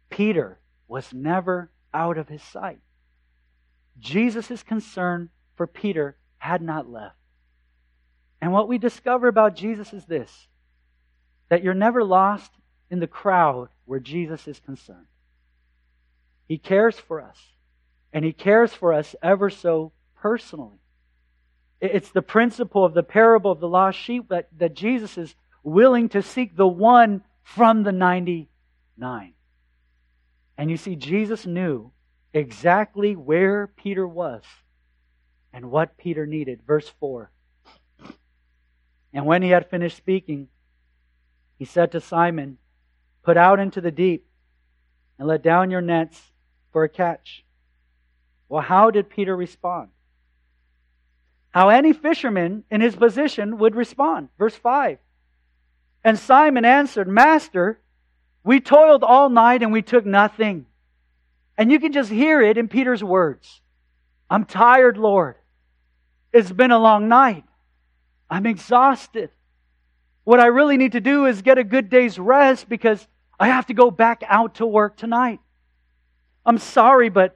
Peter 0.09 0.59
was 0.87 1.13
never 1.13 1.71
out 1.93 2.17
of 2.17 2.27
his 2.29 2.41
sight. 2.41 2.79
Jesus' 3.99 4.63
concern 4.63 5.29
for 5.55 5.67
Peter 5.67 6.17
had 6.37 6.61
not 6.61 6.89
left. 6.89 7.15
And 8.41 8.51
what 8.51 8.67
we 8.67 8.77
discover 8.77 9.27
about 9.27 9.55
Jesus 9.55 9.93
is 9.93 10.05
this 10.05 10.47
that 11.49 11.63
you're 11.63 11.73
never 11.73 12.03
lost 12.03 12.51
in 12.89 12.99
the 12.99 13.07
crowd 13.07 13.69
where 13.85 13.99
Jesus 13.99 14.47
is 14.47 14.59
concerned. 14.59 15.07
He 16.47 16.57
cares 16.57 16.97
for 16.99 17.21
us, 17.21 17.37
and 18.11 18.23
He 18.23 18.33
cares 18.33 18.73
for 18.73 18.93
us 18.93 19.15
ever 19.21 19.49
so 19.49 19.91
personally. 20.15 20.79
It's 21.81 22.11
the 22.11 22.21
principle 22.21 22.85
of 22.85 22.93
the 22.93 23.03
parable 23.03 23.51
of 23.51 23.59
the 23.59 23.67
lost 23.67 23.97
sheep 23.97 24.29
that, 24.29 24.47
that 24.57 24.73
Jesus 24.73 25.17
is 25.17 25.35
willing 25.63 26.09
to 26.09 26.21
seek 26.21 26.55
the 26.55 26.67
one 26.67 27.23
from 27.43 27.83
the 27.83 27.91
99. 27.91 29.33
And 30.57 30.71
you 30.71 30.77
see, 30.77 30.95
Jesus 30.95 31.45
knew 31.45 31.91
exactly 32.33 33.15
where 33.15 33.67
Peter 33.67 34.07
was 34.07 34.43
and 35.51 35.69
what 35.69 35.97
Peter 35.97 36.25
needed. 36.25 36.61
Verse 36.65 36.87
4. 36.99 37.29
And 39.13 39.25
when 39.25 39.43
he 39.43 39.49
had 39.49 39.69
finished 39.69 39.97
speaking, 39.97 40.47
he 41.63 41.65
said 41.65 41.93
to 41.93 42.01
Simon, 42.01 42.57
Put 43.23 43.37
out 43.37 43.57
into 43.57 43.79
the 43.79 43.89
deep 43.89 44.27
and 45.17 45.29
let 45.29 45.41
down 45.41 45.71
your 45.71 45.79
nets 45.79 46.21
for 46.73 46.83
a 46.83 46.89
catch. 46.89 47.45
Well, 48.49 48.61
how 48.61 48.91
did 48.91 49.09
Peter 49.09 49.33
respond? 49.33 49.87
How 51.51 51.69
any 51.69 51.93
fisherman 51.93 52.65
in 52.69 52.81
his 52.81 52.97
position 52.97 53.59
would 53.59 53.75
respond. 53.75 54.27
Verse 54.37 54.57
5. 54.57 54.97
And 56.03 56.19
Simon 56.19 56.65
answered, 56.65 57.07
Master, 57.07 57.79
we 58.43 58.59
toiled 58.59 59.05
all 59.05 59.29
night 59.29 59.63
and 59.63 59.71
we 59.71 59.81
took 59.81 60.05
nothing. 60.05 60.65
And 61.57 61.71
you 61.71 61.79
can 61.79 61.93
just 61.93 62.11
hear 62.11 62.41
it 62.41 62.57
in 62.57 62.67
Peter's 62.67 63.05
words. 63.05 63.61
I'm 64.29 64.43
tired, 64.43 64.97
Lord. 64.97 65.35
It's 66.33 66.51
been 66.51 66.71
a 66.71 66.77
long 66.77 67.07
night. 67.07 67.45
I'm 68.29 68.45
exhausted. 68.45 69.29
What 70.23 70.39
I 70.39 70.45
really 70.45 70.77
need 70.77 70.93
to 70.93 71.01
do 71.01 71.25
is 71.25 71.41
get 71.41 71.57
a 71.57 71.63
good 71.63 71.89
day's 71.89 72.17
rest 72.17 72.69
because 72.69 73.07
I 73.39 73.47
have 73.47 73.65
to 73.67 73.73
go 73.73 73.91
back 73.91 74.23
out 74.27 74.55
to 74.55 74.65
work 74.65 74.95
tonight. 74.95 75.39
I'm 76.45 76.57
sorry, 76.57 77.09
but 77.09 77.35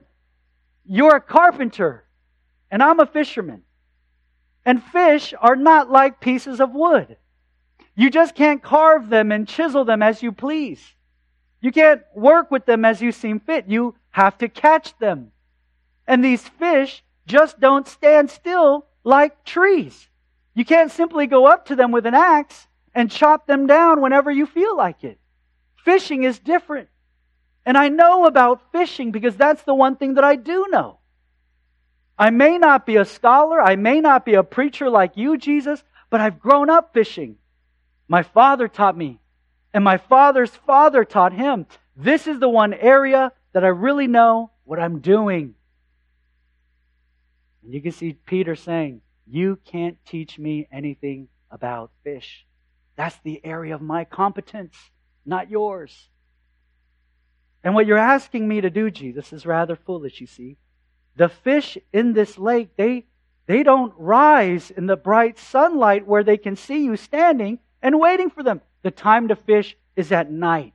you're 0.84 1.16
a 1.16 1.20
carpenter 1.20 2.04
and 2.70 2.82
I'm 2.82 3.00
a 3.00 3.06
fisherman. 3.06 3.62
And 4.64 4.82
fish 4.82 5.34
are 5.38 5.56
not 5.56 5.90
like 5.90 6.20
pieces 6.20 6.60
of 6.60 6.72
wood. 6.72 7.16
You 7.94 8.10
just 8.10 8.34
can't 8.34 8.62
carve 8.62 9.08
them 9.08 9.32
and 9.32 9.48
chisel 9.48 9.84
them 9.84 10.02
as 10.02 10.22
you 10.22 10.32
please. 10.32 10.94
You 11.60 11.72
can't 11.72 12.02
work 12.14 12.50
with 12.50 12.64
them 12.64 12.84
as 12.84 13.02
you 13.02 13.12
seem 13.12 13.40
fit. 13.40 13.66
You 13.66 13.96
have 14.10 14.38
to 14.38 14.48
catch 14.48 14.96
them. 14.98 15.32
And 16.06 16.24
these 16.24 16.46
fish 16.46 17.02
just 17.26 17.60
don't 17.60 17.88
stand 17.88 18.30
still 18.30 18.86
like 19.04 19.44
trees. 19.44 20.08
You 20.54 20.64
can't 20.64 20.92
simply 20.92 21.26
go 21.26 21.46
up 21.46 21.66
to 21.66 21.76
them 21.76 21.90
with 21.90 22.06
an 22.06 22.14
axe 22.14 22.67
and 22.94 23.10
chop 23.10 23.46
them 23.46 23.66
down 23.66 24.00
whenever 24.00 24.30
you 24.30 24.46
feel 24.46 24.76
like 24.76 25.04
it. 25.04 25.18
Fishing 25.84 26.24
is 26.24 26.38
different. 26.38 26.88
And 27.64 27.76
I 27.76 27.88
know 27.88 28.26
about 28.26 28.72
fishing 28.72 29.10
because 29.10 29.36
that's 29.36 29.62
the 29.62 29.74
one 29.74 29.96
thing 29.96 30.14
that 30.14 30.24
I 30.24 30.36
do 30.36 30.66
know. 30.70 30.98
I 32.18 32.30
may 32.30 32.58
not 32.58 32.84
be 32.84 32.96
a 32.96 33.04
scholar, 33.04 33.60
I 33.60 33.76
may 33.76 34.00
not 34.00 34.24
be 34.24 34.34
a 34.34 34.42
preacher 34.42 34.90
like 34.90 35.16
you, 35.16 35.36
Jesus, 35.36 35.82
but 36.10 36.20
I've 36.20 36.40
grown 36.40 36.68
up 36.68 36.92
fishing. 36.92 37.36
My 38.08 38.22
father 38.22 38.66
taught 38.66 38.96
me, 38.96 39.20
and 39.72 39.84
my 39.84 39.98
father's 39.98 40.50
father 40.50 41.04
taught 41.04 41.32
him. 41.32 41.66
This 41.96 42.26
is 42.26 42.40
the 42.40 42.48
one 42.48 42.74
area 42.74 43.32
that 43.52 43.64
I 43.64 43.68
really 43.68 44.06
know 44.06 44.50
what 44.64 44.80
I'm 44.80 45.00
doing. 45.00 45.54
And 47.62 47.74
you 47.74 47.80
can 47.80 47.92
see 47.92 48.14
Peter 48.14 48.56
saying, 48.56 49.02
You 49.26 49.58
can't 49.64 49.98
teach 50.06 50.38
me 50.38 50.66
anything 50.72 51.28
about 51.50 51.90
fish. 52.02 52.46
That's 52.98 53.16
the 53.22 53.40
area 53.44 53.76
of 53.76 53.80
my 53.80 54.04
competence, 54.04 54.76
not 55.24 55.48
yours. 55.48 56.08
And 57.62 57.72
what 57.72 57.86
you're 57.86 57.96
asking 57.96 58.48
me 58.48 58.60
to 58.60 58.70
do, 58.70 58.90
Jesus, 58.90 59.32
is 59.32 59.46
rather 59.46 59.76
foolish, 59.76 60.20
you 60.20 60.26
see. 60.26 60.56
The 61.14 61.28
fish 61.28 61.78
in 61.92 62.12
this 62.12 62.36
lake, 62.38 62.76
they, 62.76 63.06
they 63.46 63.62
don't 63.62 63.94
rise 63.96 64.72
in 64.72 64.86
the 64.86 64.96
bright 64.96 65.38
sunlight 65.38 66.08
where 66.08 66.24
they 66.24 66.36
can 66.36 66.56
see 66.56 66.82
you 66.82 66.96
standing 66.96 67.60
and 67.80 68.00
waiting 68.00 68.30
for 68.30 68.42
them. 68.42 68.60
The 68.82 68.90
time 68.90 69.28
to 69.28 69.36
fish 69.36 69.76
is 69.94 70.10
at 70.10 70.32
night. 70.32 70.74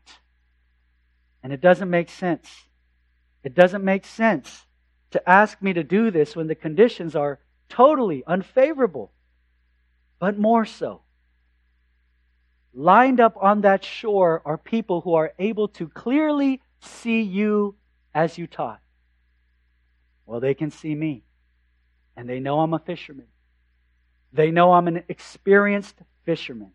And 1.43 1.51
it 1.51 1.59
doesn't 1.59 1.89
make 1.89 2.09
sense. 2.09 2.49
It 3.43 3.53
doesn't 3.53 3.83
make 3.83 4.05
sense 4.05 4.65
to 5.11 5.29
ask 5.29 5.61
me 5.61 5.73
to 5.73 5.83
do 5.83 6.09
this 6.09 6.37
when 6.37 6.47
the 6.47 6.55
conditions 6.55 7.17
are 7.17 7.39
totally 7.67 8.23
unfavorable. 8.25 9.11
But 10.19 10.39
more 10.39 10.63
so, 10.63 11.01
lined 12.73 13.19
up 13.19 13.37
on 13.39 13.61
that 13.61 13.83
shore 13.83 14.41
are 14.45 14.57
people 14.57 15.01
who 15.01 15.13
are 15.13 15.33
able 15.37 15.67
to 15.69 15.87
clearly 15.87 16.61
see 16.81 17.21
you 17.21 17.75
as 18.13 18.37
you 18.37 18.47
taught. 18.47 18.81
Well, 20.25 20.39
they 20.39 20.53
can 20.53 20.71
see 20.71 20.95
me, 20.95 21.23
and 22.15 22.27
they 22.27 22.39
know 22.39 22.59
I'm 22.59 22.73
a 22.73 22.79
fisherman. 22.79 23.27
They 24.31 24.51
know 24.51 24.73
I'm 24.73 24.87
an 24.87 25.03
experienced 25.07 25.95
fisherman. 26.25 26.71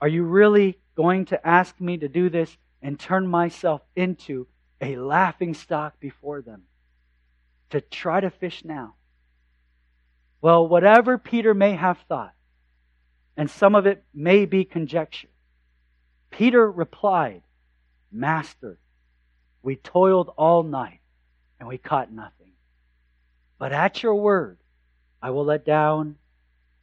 Are 0.00 0.08
you 0.08 0.24
really 0.24 0.78
going 0.94 1.26
to 1.26 1.46
ask 1.46 1.78
me 1.80 1.98
to 1.98 2.08
do 2.08 2.30
this 2.30 2.56
and 2.80 2.98
turn 2.98 3.26
myself 3.26 3.82
into 3.94 4.46
a 4.80 4.96
laughing 4.96 5.54
stock 5.54 5.98
before 6.00 6.42
them 6.42 6.62
to 7.70 7.80
try 7.80 8.20
to 8.20 8.30
fish 8.30 8.64
now? 8.64 8.94
Well, 10.40 10.68
whatever 10.68 11.18
Peter 11.18 11.54
may 11.54 11.72
have 11.72 11.98
thought, 12.08 12.34
and 13.36 13.50
some 13.50 13.74
of 13.74 13.86
it 13.86 14.02
may 14.14 14.46
be 14.46 14.64
conjecture, 14.64 15.28
Peter 16.30 16.70
replied, 16.70 17.42
Master, 18.10 18.78
we 19.62 19.76
toiled 19.76 20.30
all 20.36 20.62
night 20.62 21.00
and 21.58 21.68
we 21.68 21.78
caught 21.78 22.12
nothing. 22.12 22.52
But 23.58 23.72
at 23.72 24.02
your 24.02 24.14
word, 24.14 24.58
I 25.20 25.30
will 25.30 25.44
let 25.44 25.64
down 25.64 26.16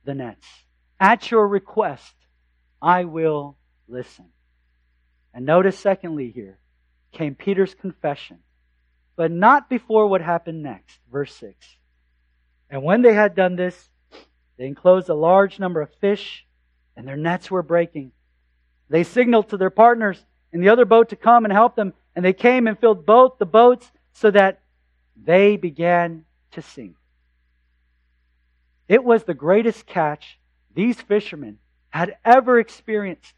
the 0.05 0.13
nets. 0.13 0.45
At 0.99 1.31
your 1.31 1.47
request, 1.47 2.13
I 2.81 3.05
will 3.05 3.57
listen. 3.87 4.25
And 5.33 5.45
notice, 5.45 5.77
secondly, 5.77 6.31
here 6.31 6.57
came 7.11 7.35
Peter's 7.35 7.73
confession, 7.73 8.39
but 9.15 9.31
not 9.31 9.69
before 9.69 10.07
what 10.07 10.21
happened 10.21 10.63
next. 10.63 10.99
Verse 11.11 11.33
6. 11.35 11.55
And 12.69 12.83
when 12.83 13.01
they 13.01 13.13
had 13.13 13.35
done 13.35 13.55
this, 13.55 13.89
they 14.63 14.67
enclosed 14.67 15.09
a 15.09 15.13
large 15.13 15.59
number 15.59 15.81
of 15.81 15.93
fish, 15.95 16.45
and 16.95 17.05
their 17.05 17.17
nets 17.17 17.51
were 17.51 17.61
breaking. 17.61 18.13
They 18.87 19.03
signaled 19.03 19.49
to 19.49 19.57
their 19.57 19.69
partners 19.69 20.23
in 20.53 20.61
the 20.61 20.69
other 20.69 20.85
boat 20.85 21.09
to 21.09 21.17
come 21.17 21.43
and 21.43 21.51
help 21.51 21.75
them, 21.75 21.91
and 22.15 22.23
they 22.23 22.31
came 22.31 22.65
and 22.65 22.79
filled 22.79 23.05
both 23.05 23.37
the 23.37 23.45
boats 23.45 23.91
so 24.13 24.31
that 24.31 24.61
they 25.21 25.57
began 25.57 26.23
to 26.51 26.61
sink. 26.61 26.95
It 28.87 29.03
was 29.03 29.25
the 29.25 29.33
greatest 29.33 29.85
catch 29.85 30.39
these 30.73 31.01
fishermen 31.01 31.59
had 31.89 32.15
ever 32.23 32.57
experienced. 32.57 33.33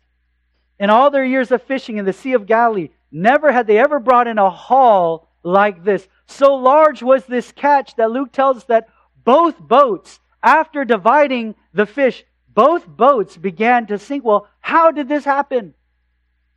In 0.77 0.91
all 0.91 1.09
their 1.09 1.25
years 1.25 1.51
of 1.51 1.63
fishing 1.63 1.97
in 1.97 2.05
the 2.05 2.13
Sea 2.13 2.33
of 2.33 2.45
Galilee, 2.45 2.91
never 3.11 3.51
had 3.51 3.65
they 3.65 3.79
ever 3.79 3.97
brought 3.97 4.27
in 4.27 4.37
a 4.37 4.51
haul 4.51 5.27
like 5.41 5.83
this. 5.83 6.07
So 6.27 6.53
large 6.53 7.01
was 7.01 7.25
this 7.25 7.51
catch 7.51 7.95
that 7.95 8.11
Luke 8.11 8.31
tells 8.31 8.57
us 8.57 8.65
that 8.65 8.89
both 9.23 9.59
boats, 9.59 10.19
after 10.45 10.85
dividing 10.85 11.55
the 11.73 11.87
fish, 11.87 12.23
both 12.47 12.87
boats 12.87 13.35
began 13.35 13.87
to 13.87 13.97
sink. 13.97 14.23
Well, 14.23 14.47
how 14.61 14.91
did 14.91 15.09
this 15.09 15.25
happen? 15.25 15.73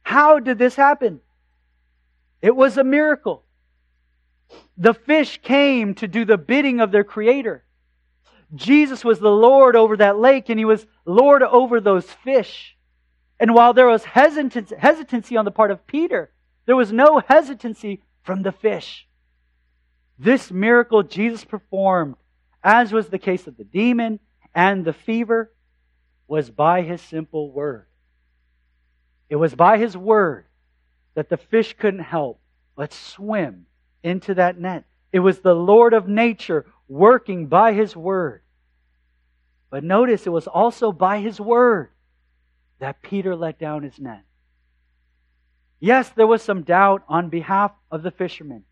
How 0.03 0.39
did 0.39 0.59
this 0.59 0.77
happen? 0.77 1.21
It 2.41 2.55
was 2.55 2.77
a 2.77 2.85
miracle. 2.85 3.43
The 4.77 4.95
fish 4.95 5.41
came 5.43 5.95
to 5.97 6.07
do 6.07 6.25
the 6.25 6.39
bidding 6.39 6.81
of 6.81 6.93
their 6.93 7.03
Creator. 7.03 7.65
Jesus 8.55 9.05
was 9.05 9.19
the 9.19 9.31
Lord 9.31 9.75
over 9.75 9.97
that 9.97 10.19
lake 10.19 10.49
and 10.49 10.59
he 10.59 10.65
was 10.65 10.87
Lord 11.05 11.43
over 11.43 11.81
those 11.81 12.11
fish. 12.11 12.77
And 13.41 13.55
while 13.55 13.73
there 13.73 13.87
was 13.87 14.05
hesitancy 14.05 15.37
on 15.37 15.45
the 15.45 15.51
part 15.51 15.71
of 15.71 15.87
Peter, 15.87 16.31
there 16.67 16.77
was 16.77 16.93
no 16.93 17.21
hesitancy 17.27 18.03
from 18.23 18.43
the 18.43 18.53
fish. 18.53 19.07
This 20.19 20.51
miracle 20.51 21.03
Jesus 21.03 21.45
performed, 21.45 22.17
as 22.63 22.93
was 22.93 23.09
the 23.09 23.19
case 23.19 23.47
of 23.47 23.57
the 23.57 23.65
demon 23.65 24.21
and 24.55 24.85
the 24.85 24.93
fever, 24.93 25.53
was 26.27 26.51
by 26.51 26.83
his 26.83 27.01
simple 27.01 27.51
word. 27.51 27.87
It 29.29 29.37
was 29.37 29.55
by 29.55 29.79
his 29.79 29.97
word 29.97 30.45
that 31.15 31.29
the 31.29 31.37
fish 31.37 31.75
couldn't 31.79 32.01
help 32.01 32.41
but 32.77 32.93
swim 32.93 33.67
into 34.03 34.35
that 34.35 34.59
net. 34.59 34.85
It 35.13 35.21
was 35.21 35.41
the 35.41 35.55
Lord 35.55 35.95
of 35.95 36.07
nature 36.07 36.67
working 36.87 37.47
by 37.47 37.73
his 37.73 37.97
word. 37.97 38.43
But 39.71 39.85
notice 39.85 40.27
it 40.27 40.31
was 40.31 40.47
also 40.47 40.93
by 40.93 41.19
his 41.19 41.41
word 41.41 41.91
that 42.79 43.03
Peter 43.03 43.35
let 43.35 43.59
down 43.59 43.83
his 43.83 43.99
net. 43.99 44.23
Yes, 45.81 46.09
there 46.11 46.27
was 46.27 46.43
some 46.43 46.63
doubt 46.63 47.05
on 47.09 47.29
behalf 47.29 47.73
of 47.91 48.03
the 48.03 48.11
fishermen. 48.11 48.65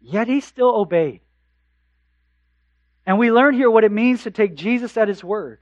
Yet 0.00 0.28
he 0.28 0.40
still 0.40 0.74
obeyed. 0.74 1.20
And 3.06 3.18
we 3.18 3.30
learn 3.30 3.54
here 3.54 3.70
what 3.70 3.84
it 3.84 3.92
means 3.92 4.24
to 4.24 4.32
take 4.32 4.56
Jesus 4.56 4.96
at 4.96 5.08
his 5.08 5.22
word. 5.22 5.60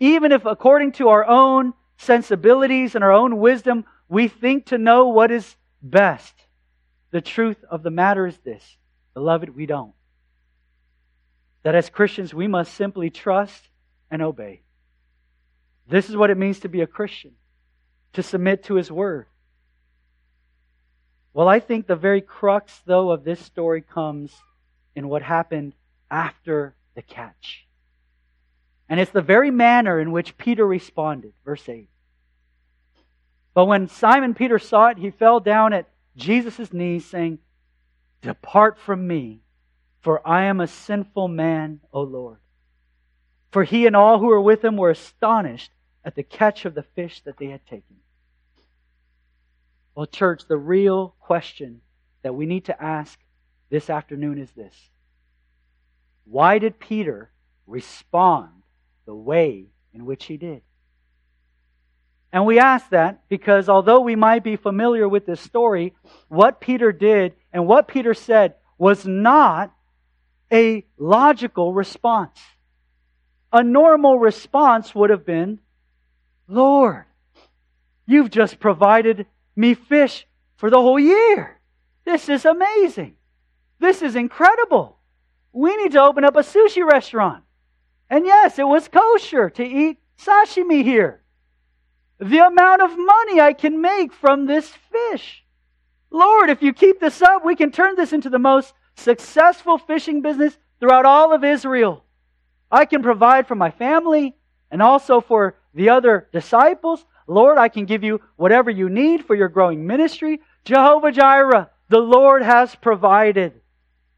Even 0.00 0.32
if, 0.32 0.46
according 0.46 0.92
to 0.92 1.10
our 1.10 1.24
own 1.24 1.74
sensibilities 1.98 2.94
and 2.94 3.04
our 3.04 3.12
own 3.12 3.38
wisdom, 3.38 3.84
we 4.08 4.28
think 4.28 4.66
to 4.66 4.78
know 4.78 5.08
what 5.08 5.30
is 5.30 5.56
best, 5.82 6.34
the 7.10 7.20
truth 7.20 7.62
of 7.70 7.82
the 7.82 7.90
matter 7.90 8.26
is 8.26 8.38
this 8.38 8.76
Beloved, 9.12 9.54
we 9.54 9.66
don't. 9.66 9.92
That 11.62 11.74
as 11.74 11.90
Christians, 11.90 12.34
we 12.34 12.48
must 12.48 12.74
simply 12.74 13.10
trust 13.10 13.68
and 14.10 14.22
obey. 14.22 14.62
This 15.88 16.08
is 16.08 16.16
what 16.16 16.30
it 16.30 16.38
means 16.38 16.60
to 16.60 16.68
be 16.68 16.80
a 16.80 16.86
Christian, 16.86 17.32
to 18.14 18.22
submit 18.22 18.64
to 18.64 18.74
His 18.74 18.90
Word. 18.90 19.26
Well, 21.32 21.48
I 21.48 21.60
think 21.60 21.86
the 21.86 21.96
very 21.96 22.20
crux, 22.20 22.80
though, 22.86 23.10
of 23.10 23.24
this 23.24 23.40
story 23.40 23.82
comes 23.82 24.32
in 24.94 25.08
what 25.08 25.22
happened 25.22 25.74
after 26.10 26.74
the 26.94 27.02
catch. 27.02 27.66
And 28.88 29.00
it's 29.00 29.10
the 29.10 29.22
very 29.22 29.50
manner 29.50 29.98
in 29.98 30.12
which 30.12 30.36
Peter 30.36 30.66
responded. 30.66 31.32
Verse 31.44 31.68
8. 31.68 31.88
But 33.54 33.66
when 33.66 33.88
Simon 33.88 34.34
Peter 34.34 34.58
saw 34.58 34.88
it, 34.88 34.98
he 34.98 35.10
fell 35.10 35.40
down 35.40 35.72
at 35.72 35.88
Jesus' 36.16 36.72
knees, 36.72 37.06
saying, 37.06 37.38
Depart 38.20 38.78
from 38.78 39.06
me, 39.06 39.40
for 40.00 40.26
I 40.26 40.44
am 40.44 40.60
a 40.60 40.66
sinful 40.66 41.28
man, 41.28 41.80
O 41.92 42.02
Lord. 42.02 42.38
For 43.50 43.64
he 43.64 43.86
and 43.86 43.94
all 43.94 44.18
who 44.18 44.26
were 44.26 44.40
with 44.40 44.64
him 44.64 44.76
were 44.76 44.90
astonished 44.90 45.70
at 46.04 46.14
the 46.14 46.22
catch 46.22 46.64
of 46.64 46.74
the 46.74 46.82
fish 46.82 47.20
that 47.22 47.38
they 47.38 47.46
had 47.46 47.64
taken. 47.66 47.96
Well, 49.94 50.06
church, 50.06 50.46
the 50.48 50.56
real 50.56 51.14
question 51.20 51.80
that 52.22 52.34
we 52.34 52.46
need 52.46 52.64
to 52.64 52.82
ask 52.82 53.18
this 53.70 53.88
afternoon 53.88 54.38
is 54.38 54.50
this 54.52 54.74
Why 56.24 56.58
did 56.58 56.78
Peter 56.78 57.30
respond 57.66 58.50
the 59.06 59.14
way 59.14 59.66
in 59.92 60.06
which 60.06 60.24
he 60.24 60.36
did? 60.36 60.62
And 62.32 62.46
we 62.46 62.58
ask 62.58 62.88
that 62.90 63.28
because 63.28 63.68
although 63.68 64.00
we 64.00 64.16
might 64.16 64.42
be 64.42 64.56
familiar 64.56 65.08
with 65.08 65.24
this 65.24 65.40
story, 65.40 65.94
what 66.28 66.60
Peter 66.60 66.90
did 66.90 67.34
and 67.52 67.66
what 67.66 67.86
Peter 67.86 68.12
said 68.12 68.54
was 68.76 69.06
not 69.06 69.72
a 70.52 70.84
logical 70.98 71.72
response. 71.72 72.40
A 73.52 73.62
normal 73.62 74.18
response 74.18 74.94
would 74.94 75.10
have 75.10 75.24
been, 75.24 75.60
Lord, 76.48 77.04
you've 78.04 78.30
just 78.30 78.58
provided 78.58 79.26
me 79.54 79.74
fish 79.74 80.26
for 80.56 80.70
the 80.70 80.80
whole 80.80 80.98
year. 80.98 81.60
This 82.04 82.28
is 82.28 82.44
amazing. 82.44 83.14
This 83.78 84.02
is 84.02 84.16
incredible. 84.16 84.93
We 85.54 85.74
need 85.76 85.92
to 85.92 86.02
open 86.02 86.24
up 86.24 86.36
a 86.36 86.40
sushi 86.40 86.84
restaurant. 86.84 87.44
And 88.10 88.26
yes, 88.26 88.58
it 88.58 88.66
was 88.66 88.88
kosher 88.88 89.48
to 89.50 89.64
eat 89.64 89.98
sashimi 90.18 90.84
here 90.84 91.24
the 92.20 92.38
amount 92.38 92.80
of 92.80 92.96
money 92.96 93.40
I 93.40 93.52
can 93.52 93.80
make 93.80 94.12
from 94.12 94.46
this 94.46 94.72
fish. 94.90 95.44
Lord, 96.10 96.48
if 96.48 96.62
you 96.62 96.72
keep 96.72 97.00
this 97.00 97.20
up, 97.20 97.44
we 97.44 97.56
can 97.56 97.72
turn 97.72 97.96
this 97.96 98.12
into 98.12 98.30
the 98.30 98.38
most 98.38 98.72
successful 98.94 99.78
fishing 99.78 100.22
business 100.22 100.56
throughout 100.78 101.06
all 101.06 101.34
of 101.34 101.42
Israel. 101.42 102.04
I 102.70 102.84
can 102.84 103.02
provide 103.02 103.48
for 103.48 103.56
my 103.56 103.70
family 103.70 104.36
and 104.70 104.80
also 104.80 105.20
for 105.20 105.56
the 105.74 105.90
other 105.90 106.28
disciples. 106.32 107.04
Lord, 107.26 107.58
I 107.58 107.68
can 107.68 107.84
give 107.84 108.04
you 108.04 108.20
whatever 108.36 108.70
you 108.70 108.88
need 108.88 109.24
for 109.24 109.34
your 109.34 109.48
growing 109.48 109.86
ministry. 109.86 110.40
Jehovah 110.64 111.10
Jireh, 111.10 111.70
the 111.88 111.98
Lord 111.98 112.42
has 112.42 112.74
provided. 112.76 113.60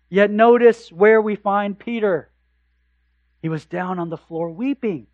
Yet 0.08 0.30
notice 0.30 0.92
where 0.92 1.20
we 1.20 1.36
find 1.36 1.78
Peter. 1.78 2.30
He 3.42 3.48
was 3.48 3.66
down 3.66 3.98
on 3.98 4.10
the 4.10 4.16
floor 4.16 4.50
weeping 4.50 5.06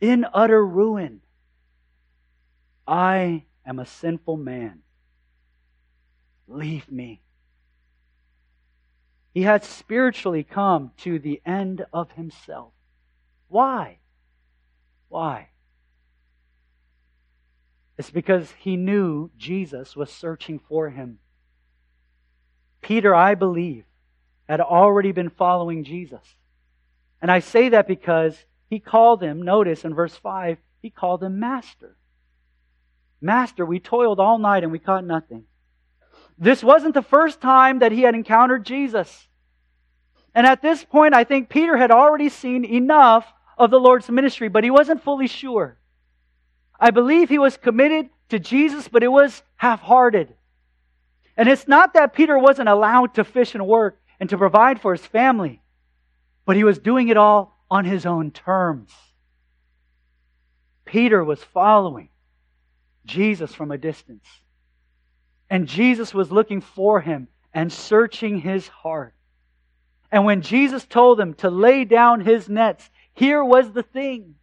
in 0.00 0.26
utter 0.32 0.64
ruin. 0.64 1.20
I 2.86 3.44
am 3.66 3.78
a 3.78 3.86
sinful 3.86 4.36
man. 4.36 4.80
Leave 6.46 6.90
me. 6.90 7.22
He 9.32 9.42
had 9.42 9.64
spiritually 9.64 10.44
come 10.44 10.92
to 10.98 11.18
the 11.18 11.40
end 11.44 11.84
of 11.92 12.12
himself. 12.12 12.72
Why? 13.48 13.98
Why? 15.08 15.48
It's 17.96 18.10
because 18.10 18.52
he 18.58 18.76
knew 18.76 19.30
Jesus 19.36 19.96
was 19.96 20.10
searching 20.10 20.58
for 20.58 20.90
him. 20.90 21.18
Peter, 22.84 23.14
I 23.14 23.34
believe, 23.34 23.84
had 24.46 24.60
already 24.60 25.10
been 25.10 25.30
following 25.30 25.84
Jesus. 25.84 26.20
And 27.22 27.30
I 27.30 27.38
say 27.40 27.70
that 27.70 27.88
because 27.88 28.36
he 28.68 28.78
called 28.78 29.22
him, 29.22 29.40
notice 29.40 29.86
in 29.86 29.94
verse 29.94 30.14
5, 30.14 30.58
he 30.82 30.90
called 30.90 31.22
him 31.22 31.40
Master. 31.40 31.96
Master, 33.22 33.64
we 33.64 33.80
toiled 33.80 34.20
all 34.20 34.36
night 34.36 34.64
and 34.64 34.70
we 34.70 34.78
caught 34.78 35.02
nothing. 35.02 35.44
This 36.36 36.62
wasn't 36.62 36.92
the 36.92 37.00
first 37.00 37.40
time 37.40 37.78
that 37.78 37.90
he 37.90 38.02
had 38.02 38.14
encountered 38.14 38.66
Jesus. 38.66 39.28
And 40.34 40.46
at 40.46 40.60
this 40.60 40.84
point, 40.84 41.14
I 41.14 41.24
think 41.24 41.48
Peter 41.48 41.78
had 41.78 41.90
already 41.90 42.28
seen 42.28 42.66
enough 42.66 43.24
of 43.56 43.70
the 43.70 43.80
Lord's 43.80 44.10
ministry, 44.10 44.48
but 44.48 44.62
he 44.62 44.70
wasn't 44.70 45.02
fully 45.02 45.28
sure. 45.28 45.78
I 46.78 46.90
believe 46.90 47.30
he 47.30 47.38
was 47.38 47.56
committed 47.56 48.10
to 48.28 48.38
Jesus, 48.38 48.88
but 48.88 49.02
it 49.02 49.08
was 49.08 49.42
half 49.56 49.80
hearted. 49.80 50.34
And 51.36 51.48
it's 51.48 51.66
not 51.66 51.94
that 51.94 52.14
Peter 52.14 52.38
wasn't 52.38 52.68
allowed 52.68 53.14
to 53.14 53.24
fish 53.24 53.54
and 53.54 53.66
work 53.66 54.00
and 54.20 54.30
to 54.30 54.38
provide 54.38 54.80
for 54.80 54.92
his 54.92 55.04
family, 55.04 55.60
but 56.44 56.56
he 56.56 56.64
was 56.64 56.78
doing 56.78 57.08
it 57.08 57.16
all 57.16 57.58
on 57.70 57.84
his 57.84 58.06
own 58.06 58.30
terms. 58.30 58.92
Peter 60.84 61.24
was 61.24 61.42
following 61.42 62.08
Jesus 63.04 63.54
from 63.54 63.70
a 63.70 63.78
distance. 63.78 64.26
And 65.50 65.66
Jesus 65.66 66.14
was 66.14 66.32
looking 66.32 66.60
for 66.60 67.00
him 67.00 67.28
and 67.52 67.72
searching 67.72 68.40
his 68.40 68.68
heart. 68.68 69.14
And 70.10 70.24
when 70.24 70.42
Jesus 70.42 70.84
told 70.84 71.18
him 71.18 71.34
to 71.34 71.50
lay 71.50 71.84
down 71.84 72.20
his 72.20 72.48
nets, 72.48 72.88
here 73.14 73.44
was 73.44 73.72
the 73.72 73.82
thing. 73.82 74.36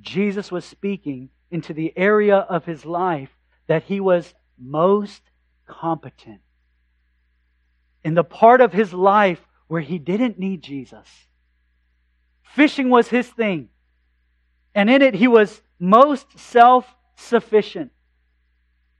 Jesus 0.00 0.50
was 0.50 0.64
speaking 0.64 1.30
into 1.50 1.74
the 1.74 1.92
area 1.96 2.36
of 2.36 2.64
his 2.64 2.84
life 2.84 3.30
that 3.66 3.84
he 3.84 4.00
was 4.00 4.34
most 4.58 5.22
competent. 5.80 6.40
In 8.04 8.14
the 8.14 8.24
part 8.24 8.60
of 8.60 8.72
his 8.72 8.92
life 8.92 9.40
where 9.68 9.80
he 9.80 9.98
didn't 9.98 10.38
need 10.38 10.62
Jesus. 10.62 11.08
Fishing 12.42 12.90
was 12.90 13.08
his 13.08 13.28
thing. 13.28 13.68
And 14.74 14.90
in 14.90 15.02
it, 15.02 15.14
he 15.14 15.28
was 15.28 15.62
most 15.78 16.38
self 16.38 16.86
sufficient. 17.16 17.90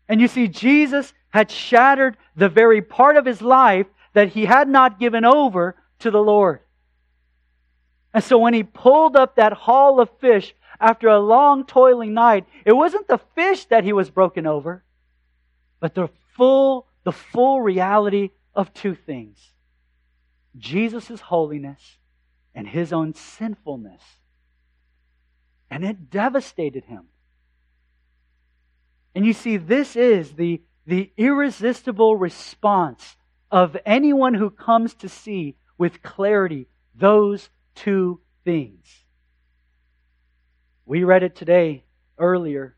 And 0.09 0.21
you 0.21 0.29
see, 0.29 0.49
Jesus 0.49 1.13
had 1.31 1.51
shattered 1.51 2.17
the 2.37 2.49
very 2.49 2.83
part 2.83 3.17
of 3.17 3.25
his 3.25 3.43
life 3.43 3.87
that 4.15 4.29
he 4.29 4.45
had 4.45 4.69
not 4.69 5.01
given 5.01 5.25
over 5.25 5.77
to 6.01 6.11
the 6.11 6.23
Lord. 6.23 6.61
And 8.15 8.23
so 8.23 8.39
when 8.39 8.55
he 8.55 8.63
pulled 8.63 9.17
up 9.17 9.37
that 9.37 9.53
haul 9.53 10.01
of 10.01 10.11
fish 10.21 10.55
after 10.79 11.09
a 11.09 11.21
long 11.21 11.65
toiling 11.65 12.13
night, 12.13 12.47
it 12.65 12.73
wasn't 12.73 13.09
the 13.09 13.21
fish 13.35 13.65
that 13.67 13.85
he 13.85 13.93
was 13.93 14.11
broken 14.11 14.47
over, 14.47 14.85
but 15.81 15.95
the 15.95 16.09
full, 16.37 16.87
the 17.05 17.13
full 17.13 17.61
reality 17.61 18.31
of 18.55 18.73
two 18.75 18.95
things. 18.95 19.39
Jesus' 20.57 21.21
holiness 21.21 21.99
and 22.55 22.69
his 22.69 22.93
own 22.93 23.15
sinfulness. 23.15 24.03
And 25.71 25.85
it 25.85 26.11
devastated 26.11 26.85
him. 26.85 27.07
And 29.15 29.25
you 29.25 29.33
see, 29.33 29.57
this 29.57 29.97
is 29.97 30.33
the, 30.33 30.63
the 30.87 31.11
irresistible 31.17 32.17
response 32.17 33.17
of 33.51 33.77
anyone 33.85 34.35
who 34.35 34.51
comes 34.51 34.95
to 34.95 35.09
see 35.09 35.57
with 35.79 36.03
clarity 36.03 36.67
those 36.95 37.51
two 37.75 38.21
things. 38.45 38.87
We 40.85 41.05
read 41.05 41.23
it 41.23 41.37
today 41.37 41.85
earlier. 42.19 42.77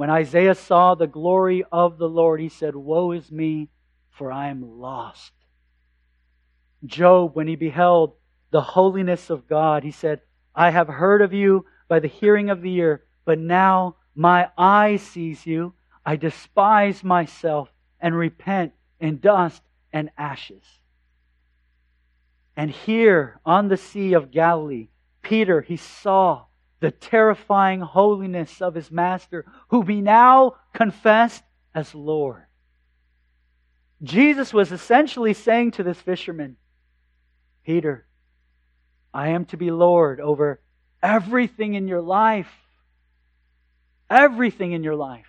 When 0.00 0.08
Isaiah 0.08 0.54
saw 0.54 0.94
the 0.94 1.06
glory 1.06 1.62
of 1.70 1.98
the 1.98 2.08
Lord, 2.08 2.40
he 2.40 2.48
said, 2.48 2.74
Woe 2.74 3.12
is 3.12 3.30
me, 3.30 3.68
for 4.08 4.32
I 4.32 4.48
am 4.48 4.80
lost. 4.80 5.34
Job, 6.86 7.36
when 7.36 7.46
he 7.46 7.54
beheld 7.54 8.14
the 8.50 8.62
holiness 8.62 9.28
of 9.28 9.46
God, 9.46 9.82
he 9.84 9.90
said, 9.90 10.22
I 10.54 10.70
have 10.70 10.88
heard 10.88 11.20
of 11.20 11.34
you 11.34 11.66
by 11.86 12.00
the 12.00 12.08
hearing 12.08 12.48
of 12.48 12.62
the 12.62 12.72
ear, 12.76 13.04
but 13.26 13.38
now 13.38 13.96
my 14.14 14.48
eye 14.56 14.96
sees 14.96 15.44
you. 15.44 15.74
I 16.02 16.16
despise 16.16 17.04
myself 17.04 17.70
and 18.00 18.16
repent 18.16 18.72
in 19.00 19.18
dust 19.18 19.62
and 19.92 20.08
ashes. 20.16 20.64
And 22.56 22.70
here 22.70 23.38
on 23.44 23.68
the 23.68 23.76
Sea 23.76 24.14
of 24.14 24.30
Galilee, 24.30 24.88
Peter, 25.20 25.60
he 25.60 25.76
saw 25.76 26.46
the 26.80 26.90
terrifying 26.90 27.80
holiness 27.80 28.60
of 28.60 28.74
his 28.74 28.90
master, 28.90 29.44
who 29.68 29.82
he 29.82 30.00
now 30.00 30.56
confessed 30.72 31.44
as 31.74 31.94
Lord. 31.94 32.44
Jesus 34.02 34.52
was 34.52 34.72
essentially 34.72 35.34
saying 35.34 35.72
to 35.72 35.82
this 35.82 36.00
fisherman, 36.00 36.56
Peter, 37.64 38.06
I 39.12 39.28
am 39.28 39.44
to 39.46 39.56
be 39.56 39.70
Lord 39.70 40.20
over 40.20 40.60
everything 41.02 41.74
in 41.74 41.86
your 41.86 42.00
life. 42.00 42.50
Everything 44.08 44.72
in 44.72 44.82
your 44.82 44.96
life. 44.96 45.26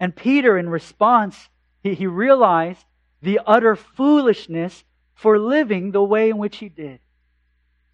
And 0.00 0.14
Peter, 0.14 0.56
in 0.56 0.68
response, 0.68 1.48
he, 1.82 1.94
he 1.94 2.06
realized 2.06 2.84
the 3.20 3.40
utter 3.44 3.74
foolishness 3.74 4.84
for 5.14 5.38
living 5.38 5.90
the 5.90 6.02
way 6.02 6.30
in 6.30 6.38
which 6.38 6.58
he 6.58 6.68
did, 6.68 7.00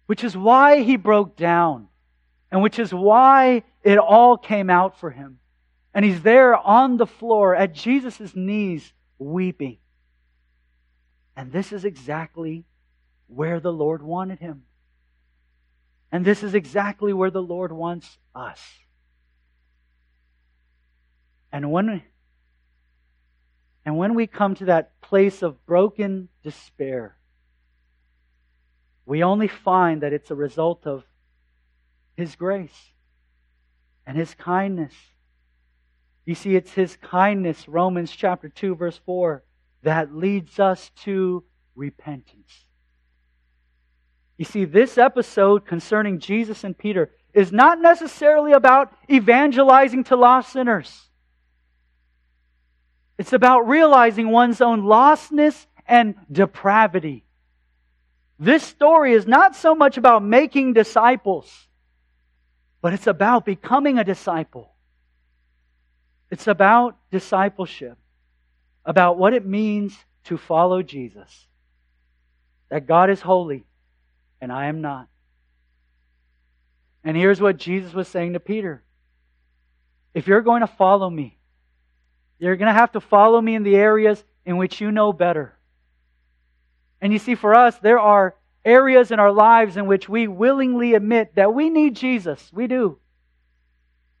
which 0.05 0.23
is 0.23 0.35
why 0.37 0.81
he 0.81 0.97
broke 0.97 1.35
down, 1.35 1.87
and 2.51 2.61
which 2.61 2.79
is 2.79 2.93
why 2.93 3.63
it 3.83 3.97
all 3.97 4.37
came 4.37 4.69
out 4.69 4.99
for 4.99 5.09
him. 5.09 5.39
And 5.93 6.03
he's 6.03 6.21
there 6.21 6.55
on 6.55 6.97
the 6.97 7.07
floor 7.07 7.55
at 7.55 7.73
Jesus' 7.73 8.35
knees, 8.35 8.93
weeping. 9.17 9.77
And 11.35 11.51
this 11.51 11.71
is 11.71 11.85
exactly 11.85 12.65
where 13.27 13.59
the 13.59 13.73
Lord 13.73 14.01
wanted 14.01 14.39
him. 14.39 14.63
And 16.11 16.23
this 16.23 16.43
is 16.43 16.53
exactly 16.53 17.13
where 17.13 17.31
the 17.31 17.41
Lord 17.41 17.71
wants 17.71 18.17
us. 18.33 18.61
And 21.51 21.71
when, 21.71 22.03
and 23.85 23.97
when 23.97 24.13
we 24.13 24.27
come 24.27 24.55
to 24.55 24.65
that 24.65 24.99
place 25.01 25.41
of 25.41 25.65
broken 25.65 26.29
despair, 26.43 27.17
we 29.05 29.23
only 29.23 29.47
find 29.47 30.01
that 30.01 30.13
it's 30.13 30.31
a 30.31 30.35
result 30.35 30.85
of 30.87 31.03
His 32.15 32.35
grace 32.35 32.93
and 34.05 34.17
His 34.17 34.33
kindness. 34.33 34.93
You 36.25 36.35
see, 36.35 36.55
it's 36.55 36.71
His 36.71 36.97
kindness, 36.97 37.67
Romans 37.67 38.11
chapter 38.11 38.49
2, 38.49 38.75
verse 38.75 38.99
4, 39.05 39.43
that 39.83 40.15
leads 40.15 40.59
us 40.59 40.91
to 41.03 41.43
repentance. 41.75 42.65
You 44.37 44.45
see, 44.45 44.65
this 44.65 44.97
episode 44.97 45.65
concerning 45.65 46.19
Jesus 46.19 46.63
and 46.63 46.77
Peter 46.77 47.11
is 47.33 47.51
not 47.51 47.79
necessarily 47.79 48.53
about 48.53 48.93
evangelizing 49.09 50.05
to 50.05 50.15
lost 50.15 50.51
sinners. 50.51 51.09
It's 53.17 53.33
about 53.33 53.67
realizing 53.67 54.29
one's 54.29 54.61
own 54.61 54.83
lostness 54.83 55.67
and 55.85 56.15
depravity. 56.31 57.24
This 58.37 58.63
story 58.63 59.13
is 59.13 59.25
not 59.25 59.55
so 59.55 59.75
much 59.75 59.97
about 59.97 60.23
making 60.23 60.73
disciples, 60.73 61.67
but 62.81 62.93
it's 62.93 63.07
about 63.07 63.45
becoming 63.45 63.97
a 63.97 64.03
disciple. 64.03 64.71
It's 66.29 66.47
about 66.47 66.97
discipleship, 67.11 67.97
about 68.83 69.17
what 69.17 69.33
it 69.33 69.45
means 69.45 69.97
to 70.25 70.37
follow 70.37 70.81
Jesus. 70.81 71.47
That 72.69 72.87
God 72.87 73.09
is 73.09 73.21
holy 73.21 73.65
and 74.41 74.51
I 74.51 74.65
am 74.65 74.81
not. 74.81 75.07
And 77.03 77.15
here's 77.15 77.39
what 77.39 77.57
Jesus 77.57 77.93
was 77.93 78.07
saying 78.07 78.33
to 78.33 78.39
Peter 78.39 78.83
If 80.13 80.27
you're 80.27 80.41
going 80.41 80.61
to 80.61 80.67
follow 80.67 81.09
me, 81.09 81.37
you're 82.39 82.57
going 82.57 82.67
to 82.67 82.73
have 82.73 82.91
to 82.93 82.99
follow 82.99 83.39
me 83.39 83.55
in 83.55 83.63
the 83.63 83.75
areas 83.75 84.23
in 84.45 84.57
which 84.57 84.81
you 84.81 84.91
know 84.91 85.13
better. 85.13 85.54
And 87.05 87.13
you 87.13 87.19
see, 87.19 87.35
for 87.35 87.53
us, 87.53 87.77
there 87.77 87.99
are 87.99 88.33
areas 88.65 89.11
in 89.11 89.19
our 89.19 89.31
lives 89.31 89.77
in 89.77 89.85
which 89.85 90.09
we 90.09 90.27
willingly 90.27 90.95
admit 90.95 91.35
that 91.35 91.53
we 91.53 91.69
need 91.69 91.95
Jesus. 91.95 92.49
We 92.51 92.65
do. 92.65 92.97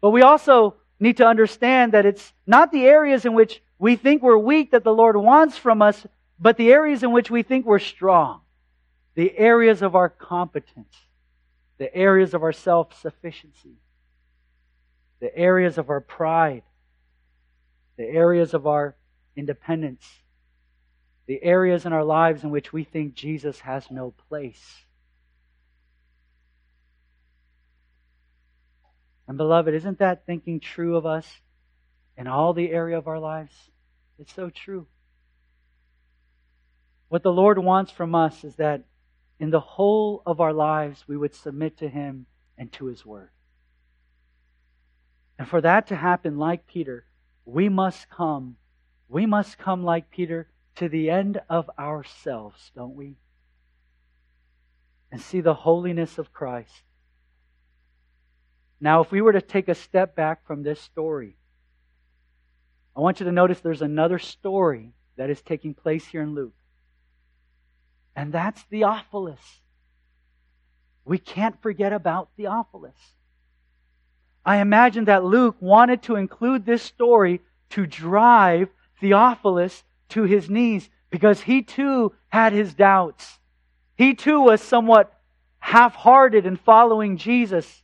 But 0.01 0.11
we 0.11 0.21
also 0.21 0.75
need 0.99 1.17
to 1.17 1.25
understand 1.25 1.93
that 1.93 2.05
it's 2.05 2.31
not 2.45 2.71
the 2.71 2.85
areas 2.85 3.25
in 3.25 3.33
which 3.33 3.63
we 3.79 3.95
think 3.95 4.21
we're 4.21 4.37
weak 4.37 4.69
that 4.69 4.83
the 4.83 4.93
Lord 4.93 5.17
wants 5.17 5.57
from 5.57 5.81
us, 5.81 6.05
but 6.39 6.57
the 6.57 6.71
areas 6.71 7.01
in 7.01 7.11
which 7.11 7.31
we 7.31 7.41
think 7.41 7.65
we're 7.65 7.79
strong. 7.79 8.41
The 9.15 9.35
areas 9.35 9.81
of 9.81 9.95
our 9.95 10.09
competence. 10.09 10.93
The 11.79 11.91
areas 11.95 12.35
of 12.35 12.43
our 12.43 12.53
self 12.53 13.01
sufficiency. 13.01 13.79
The 15.21 15.35
areas 15.35 15.79
of 15.79 15.89
our 15.89 16.01
pride 16.01 16.61
the 17.97 18.05
areas 18.05 18.53
of 18.53 18.67
our 18.67 18.95
independence, 19.35 20.05
the 21.27 21.41
areas 21.43 21.85
in 21.85 21.93
our 21.93 22.03
lives 22.03 22.43
in 22.43 22.51
which 22.51 22.71
we 22.71 22.83
think 22.83 23.15
Jesus 23.15 23.59
has 23.61 23.89
no 23.89 24.13
place. 24.29 24.85
And 29.27 29.37
beloved, 29.37 29.73
isn't 29.73 29.99
that 29.99 30.25
thinking 30.25 30.59
true 30.59 30.95
of 30.95 31.05
us 31.05 31.27
in 32.15 32.27
all 32.27 32.53
the 32.53 32.69
area 32.69 32.97
of 32.97 33.07
our 33.07 33.19
lives? 33.19 33.53
It's 34.19 34.33
so 34.33 34.49
true. 34.49 34.85
What 37.09 37.23
the 37.23 37.33
Lord 37.33 37.57
wants 37.57 37.91
from 37.91 38.13
us 38.13 38.43
is 38.43 38.55
that 38.55 38.83
in 39.39 39.49
the 39.49 39.59
whole 39.59 40.21
of 40.25 40.39
our 40.39 40.53
lives 40.53 41.05
we 41.07 41.17
would 41.17 41.33
submit 41.33 41.77
to 41.77 41.89
Him 41.89 42.27
and 42.57 42.71
to 42.73 42.85
His 42.85 43.05
Word. 43.05 43.29
And 45.37 45.47
for 45.47 45.59
that 45.61 45.87
to 45.87 45.95
happen, 45.95 46.37
like 46.37 46.67
Peter, 46.67 47.05
we 47.45 47.67
must 47.67 48.09
come, 48.09 48.57
we 49.09 49.25
must 49.25 49.57
come 49.57 49.83
like 49.83 50.09
Peter 50.09 50.47
to 50.75 50.89
the 50.89 51.09
end 51.09 51.41
of 51.49 51.69
ourselves, 51.79 52.71
don't 52.75 52.95
we? 52.95 53.15
And 55.11 55.21
see 55.21 55.41
the 55.41 55.53
holiness 55.53 56.17
of 56.17 56.33
Christ. 56.33 56.83
Now, 58.81 59.01
if 59.01 59.11
we 59.11 59.21
were 59.21 59.33
to 59.33 59.41
take 59.41 59.69
a 59.69 59.75
step 59.75 60.15
back 60.15 60.45
from 60.45 60.63
this 60.63 60.81
story, 60.81 61.37
I 62.95 62.99
want 62.99 63.19
you 63.19 63.25
to 63.25 63.31
notice 63.31 63.59
there's 63.59 63.81
another 63.81 64.19
story 64.19 64.91
that 65.17 65.29
is 65.29 65.41
taking 65.41 65.73
place 65.73 66.05
here 66.05 66.21
in 66.21 66.35
Luke. 66.35 66.55
And 68.15 68.31
that's 68.31 68.61
Theophilus. 68.63 69.61
We 71.03 71.17
can't 71.17 71.61
forget 71.61 71.93
about 71.93 72.29
Theophilus. 72.35 73.13
I 74.45 74.57
imagine 74.57 75.05
that 75.05 75.23
Luke 75.23 75.55
wanted 75.59 76.03
to 76.03 76.15
include 76.15 76.65
this 76.65 76.83
story 76.83 77.41
to 77.71 77.85
drive 77.85 78.69
Theophilus 78.99 79.83
to 80.09 80.23
his 80.23 80.49
knees 80.49 80.89
because 81.09 81.41
he 81.41 81.61
too 81.61 82.13
had 82.29 82.53
his 82.53 82.73
doubts. 82.73 83.39
He 83.95 84.13
too 84.13 84.41
was 84.41 84.61
somewhat 84.61 85.13
half 85.59 85.95
hearted 85.95 86.45
in 86.45 86.57
following 86.57 87.17
Jesus. 87.17 87.83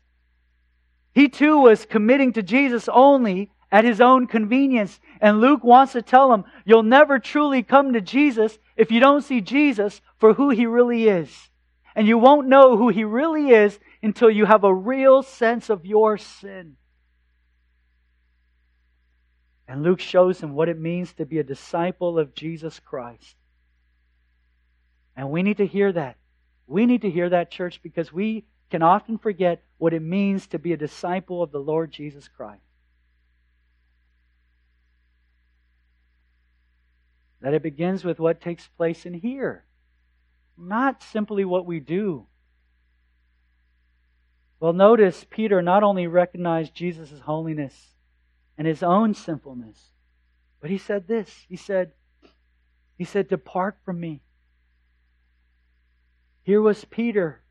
He 1.14 1.30
too 1.30 1.60
was 1.60 1.86
committing 1.86 2.34
to 2.34 2.44
Jesus 2.44 2.88
only 2.92 3.52
at 3.72 3.86
his 3.86 4.02
own 4.02 4.28
convenience. 4.28 5.00
And 5.20 5.40
Luke 5.40 5.64
wants 5.64 5.94
to 5.94 6.02
tell 6.02 6.34
him, 6.34 6.44
you'll 6.66 6.84
never 6.84 7.20
truly 7.20 7.64
come 7.64 7.94
to 7.94 8.02
Jesus 8.02 8.60
if 8.76 8.92
you 8.92 9.00
don't 9.00 9.24
see 9.24 9.42
Jesus 9.42 10.02
for 10.20 10.34
who 10.34 10.50
he 10.50 10.66
really 10.66 11.08
is. 11.08 11.50
And 11.96 12.08
you 12.08 12.18
won't 12.18 12.48
know 12.48 12.78
who 12.78 12.90
he 12.90 13.04
really 13.04 13.50
is 13.50 13.80
until 14.04 14.30
you 14.30 14.46
have 14.46 14.64
a 14.64 14.74
real 14.74 15.24
sense 15.24 15.70
of 15.70 15.86
your 15.86 16.18
sin. 16.18 16.78
And 19.72 19.84
Luke 19.84 20.02
shows 20.02 20.42
him 20.42 20.54
what 20.54 20.68
it 20.68 20.78
means 20.78 21.14
to 21.14 21.26
be 21.26 21.40
a 21.40 21.46
disciple 21.46 22.20
of 22.20 22.36
Jesus 22.36 22.78
Christ. 22.82 23.38
And 25.16 25.32
we 25.32 25.44
need 25.44 25.56
to 25.58 25.66
hear 25.66 25.94
that. 25.94 26.18
We 26.68 26.86
need 26.86 27.04
to 27.04 27.10
hear 27.10 27.30
that, 27.30 27.52
church, 27.52 27.80
because 27.82 28.12
we 28.12 28.44
can 28.70 28.82
often 28.82 29.18
forget 29.18 29.64
what 29.78 29.94
it 29.94 30.02
means 30.02 30.48
to 30.48 30.60
be 30.60 30.74
a 30.74 30.78
disciple 30.78 31.42
of 31.42 31.54
the 31.54 31.62
Lord 31.62 31.90
Jesus 31.90 32.28
Christ. 32.28 32.66
That 37.40 37.54
it 37.54 37.64
begins 37.64 38.04
with 38.04 38.20
what 38.20 38.42
takes 38.42 38.68
place 38.68 39.06
in 39.06 39.14
here, 39.14 39.64
not 40.58 41.02
simply 41.02 41.46
what 41.46 41.66
we 41.66 41.80
do. 41.80 42.26
Well, 44.60 44.74
notice 44.74 45.26
Peter 45.30 45.62
not 45.62 45.82
only 45.82 46.08
recognized 46.08 46.76
Jesus' 46.76 47.22
holiness 47.22 47.91
and 48.62 48.68
his 48.68 48.84
own 48.84 49.16
sinfulness, 49.16 49.76
but 50.60 50.70
he 50.70 50.78
said 50.78 51.08
this. 51.08 51.28
He 51.50 51.56
said, 51.56 51.94
he 52.96 53.06
said, 53.06 53.28
Depart 53.28 53.76
from 53.84 54.00
me. 54.00 54.22
Here 56.44 56.62
was 56.62 56.86
Peter 56.86 57.42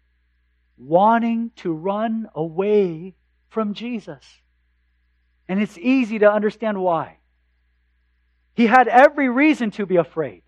wanting 0.78 1.50
to 1.56 1.72
run 1.72 2.28
away 2.32 3.16
from 3.48 3.74
Jesus. 3.74 4.24
And 5.48 5.60
it's 5.60 5.76
easy 5.78 6.20
to 6.20 6.30
understand 6.30 6.80
why. 6.80 7.16
He 8.54 8.68
had 8.68 8.86
every 8.86 9.28
reason 9.28 9.72
to 9.72 9.86
be 9.86 9.96
afraid. 9.96 10.44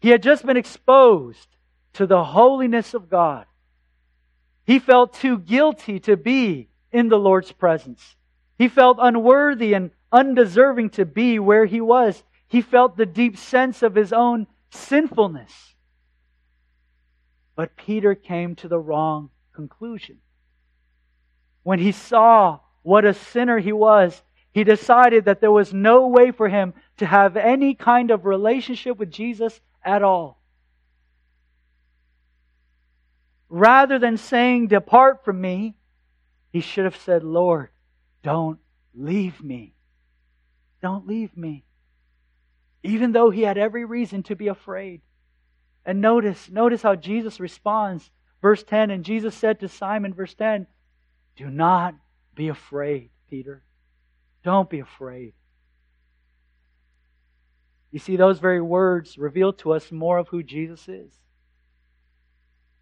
He 0.00 0.08
had 0.08 0.22
just 0.22 0.46
been 0.46 0.56
exposed 0.56 1.48
to 1.92 2.06
the 2.06 2.24
holiness 2.24 2.94
of 2.94 3.10
God. 3.10 3.44
He 4.64 4.78
felt 4.78 5.12
too 5.12 5.36
guilty 5.36 6.00
to 6.00 6.16
be 6.16 6.70
in 6.90 7.10
the 7.10 7.18
Lord's 7.18 7.52
presence. 7.52 8.16
He 8.58 8.68
felt 8.68 8.98
unworthy 9.00 9.74
and 9.74 9.90
undeserving 10.10 10.90
to 10.90 11.04
be 11.04 11.38
where 11.38 11.64
he 11.64 11.80
was. 11.80 12.22
He 12.48 12.60
felt 12.60 12.96
the 12.96 13.06
deep 13.06 13.36
sense 13.36 13.82
of 13.82 13.94
his 13.94 14.12
own 14.12 14.46
sinfulness. 14.70 15.74
But 17.56 17.76
Peter 17.76 18.14
came 18.14 18.54
to 18.56 18.68
the 18.68 18.78
wrong 18.78 19.30
conclusion. 19.52 20.18
When 21.62 21.78
he 21.78 21.92
saw 21.92 22.60
what 22.82 23.04
a 23.04 23.14
sinner 23.14 23.58
he 23.58 23.72
was, 23.72 24.22
he 24.52 24.64
decided 24.64 25.24
that 25.24 25.40
there 25.40 25.50
was 25.50 25.72
no 25.72 26.08
way 26.08 26.30
for 26.30 26.48
him 26.48 26.74
to 26.98 27.06
have 27.06 27.36
any 27.36 27.74
kind 27.74 28.10
of 28.10 28.26
relationship 28.26 28.98
with 28.98 29.10
Jesus 29.10 29.60
at 29.82 30.02
all. 30.02 30.42
Rather 33.48 33.98
than 33.98 34.16
saying, 34.16 34.68
Depart 34.68 35.24
from 35.24 35.40
me, 35.40 35.74
he 36.52 36.60
should 36.60 36.84
have 36.84 36.96
said, 36.96 37.22
Lord, 37.22 37.70
don't 38.22 38.58
leave 38.94 39.42
me. 39.42 39.74
Don't 40.80 41.06
leave 41.06 41.36
me. 41.36 41.64
Even 42.82 43.12
though 43.12 43.30
he 43.30 43.42
had 43.42 43.58
every 43.58 43.84
reason 43.84 44.22
to 44.24 44.36
be 44.36 44.48
afraid. 44.48 45.00
And 45.84 46.00
notice, 46.00 46.48
notice 46.50 46.82
how 46.82 46.94
Jesus 46.94 47.40
responds. 47.40 48.10
Verse 48.40 48.62
10, 48.62 48.90
and 48.90 49.04
Jesus 49.04 49.34
said 49.34 49.60
to 49.60 49.68
Simon, 49.68 50.14
verse 50.14 50.34
10, 50.34 50.66
Do 51.36 51.48
not 51.48 51.94
be 52.34 52.48
afraid, 52.48 53.10
Peter. 53.30 53.62
Don't 54.42 54.68
be 54.68 54.80
afraid. 54.80 55.34
You 57.92 57.98
see, 57.98 58.16
those 58.16 58.38
very 58.38 58.60
words 58.60 59.18
reveal 59.18 59.52
to 59.54 59.72
us 59.72 59.92
more 59.92 60.18
of 60.18 60.28
who 60.28 60.42
Jesus 60.42 60.88
is. 60.88 61.12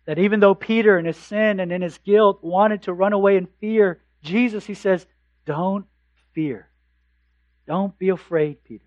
That 0.07 0.19
even 0.19 0.41
though 0.41 0.55
Peter, 0.55 0.99
in 0.99 1.05
his 1.05 1.17
sin 1.17 1.61
and 1.61 1.73
in 1.73 1.83
his 1.83 1.99
guilt, 1.99 2.43
wanted 2.43 2.83
to 2.83 2.93
run 2.93 3.13
away 3.13 3.37
in 3.37 3.49
fear, 3.61 4.01
Jesus, 4.23 4.65
he 4.65 4.75
says, 4.75 5.07
Don't 5.51 5.87
fear. 6.33 6.69
Don't 7.67 7.99
be 7.99 8.11
afraid, 8.11 8.63
Peter. 8.63 8.85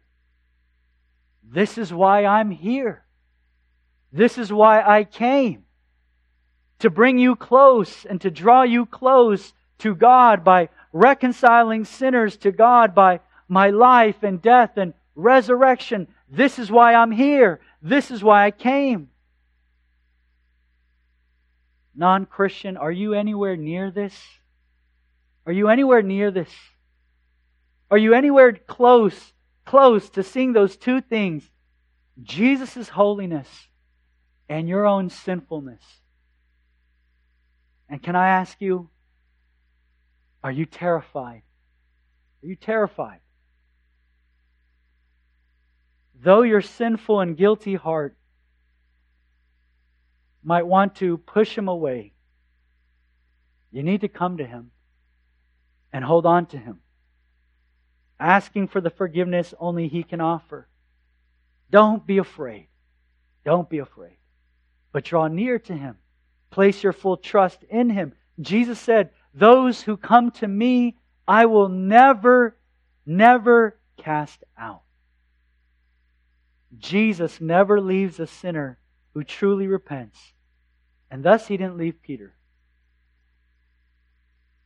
This 1.43 1.78
is 1.78 1.91
why 1.91 2.23
I'm 2.23 2.52
here. 2.52 3.04
This 4.13 4.38
is 4.38 4.54
why 4.54 4.82
I 4.82 5.04
came. 5.04 5.65
To 6.80 6.89
bring 6.89 7.17
you 7.17 7.36
close 7.36 8.06
and 8.06 8.21
to 8.21 8.32
draw 8.32 8.63
you 8.63 8.86
close 8.86 9.52
to 9.80 9.93
God 9.93 10.45
by 10.45 10.69
reconciling 10.93 11.84
sinners 11.84 12.38
to 12.38 12.54
God 12.54 12.95
by 12.95 13.19
my 13.49 13.69
life 13.69 14.23
and 14.23 14.41
death 14.41 14.78
and 14.78 14.93
resurrection. 15.15 16.08
This 16.30 16.60
is 16.60 16.71
why 16.71 16.93
I'm 16.93 17.12
here. 17.12 17.60
This 17.82 18.10
is 18.10 18.23
why 18.23 18.45
I 18.45 18.52
came. 18.52 19.10
Non 21.93 22.26
Christian, 22.26 22.78
are 22.78 22.89
you 22.89 23.13
anywhere 23.13 23.58
near 23.58 23.91
this? 23.91 24.17
Are 25.46 25.52
you 25.52 25.68
anywhere 25.70 26.02
near 26.02 26.32
this? 26.32 26.50
Are 27.92 27.98
you 27.98 28.14
anywhere 28.14 28.54
close, 28.54 29.34
close 29.66 30.10
to 30.12 30.24
seeing 30.24 30.54
those 30.54 30.78
two 30.78 31.02
things? 31.02 31.44
Jesus' 32.22 32.90
holiness 32.90 33.48
and 34.48 34.70
your 34.70 34.86
own 34.86 35.10
sinfulness. 35.10 35.84
And 37.90 38.02
can 38.02 38.16
I 38.16 38.30
ask 38.30 38.60
you, 38.62 38.90
are 40.44 40.52
you 40.52 40.66
terrified? 40.66 41.42
Are 42.42 42.48
you 42.48 42.56
terrified? 42.56 43.20
Though 46.22 46.42
your 46.42 46.62
sinful 46.62 47.20
and 47.20 47.36
guilty 47.36 47.76
heart 47.76 48.16
might 50.44 50.66
want 50.66 50.96
to 50.96 51.18
push 51.18 51.58
him 51.58 51.68
away, 51.68 52.14
you 53.72 53.84
need 53.84 54.02
to 54.02 54.08
come 54.08 54.38
to 54.38 54.46
him 54.46 54.72
and 55.94 56.04
hold 56.04 56.26
on 56.26 56.48
to 56.48 56.58
him, 56.58 56.80
asking 58.20 58.68
for 58.68 58.82
the 58.82 58.90
forgiveness 58.90 59.54
only 59.60 59.88
he 59.88 60.04
can 60.04 60.20
offer. 60.20 60.68
Don't 61.70 62.06
be 62.06 62.18
afraid. 62.18 62.68
Don't 63.46 63.70
be 63.70 63.78
afraid. 63.78 64.18
But 64.92 65.06
draw 65.06 65.28
near 65.28 65.60
to 65.60 65.74
him. 65.74 65.98
Place 66.50 66.84
your 66.84 66.94
full 66.94 67.18
trust 67.18 67.64
in 67.70 67.92
him. 67.92 68.14
Jesus 68.42 68.80
said, 68.80 69.12
those 69.34 69.82
who 69.82 69.98
come 69.98 70.32
to 70.32 70.48
me, 70.48 70.98
I 71.28 71.46
will 71.46 71.70
never, 71.70 72.56
never 73.06 73.80
cast 73.98 74.44
out. 74.58 74.82
Jesus 76.78 77.40
never 77.40 77.80
leaves 77.80 78.20
a 78.20 78.28
sinner 78.28 78.80
who 79.14 79.24
truly 79.24 79.68
repents. 79.68 80.20
And 81.10 81.24
thus 81.24 81.48
he 81.48 81.58
didn't 81.58 81.78
leave 81.78 82.02
Peter. 82.02 82.34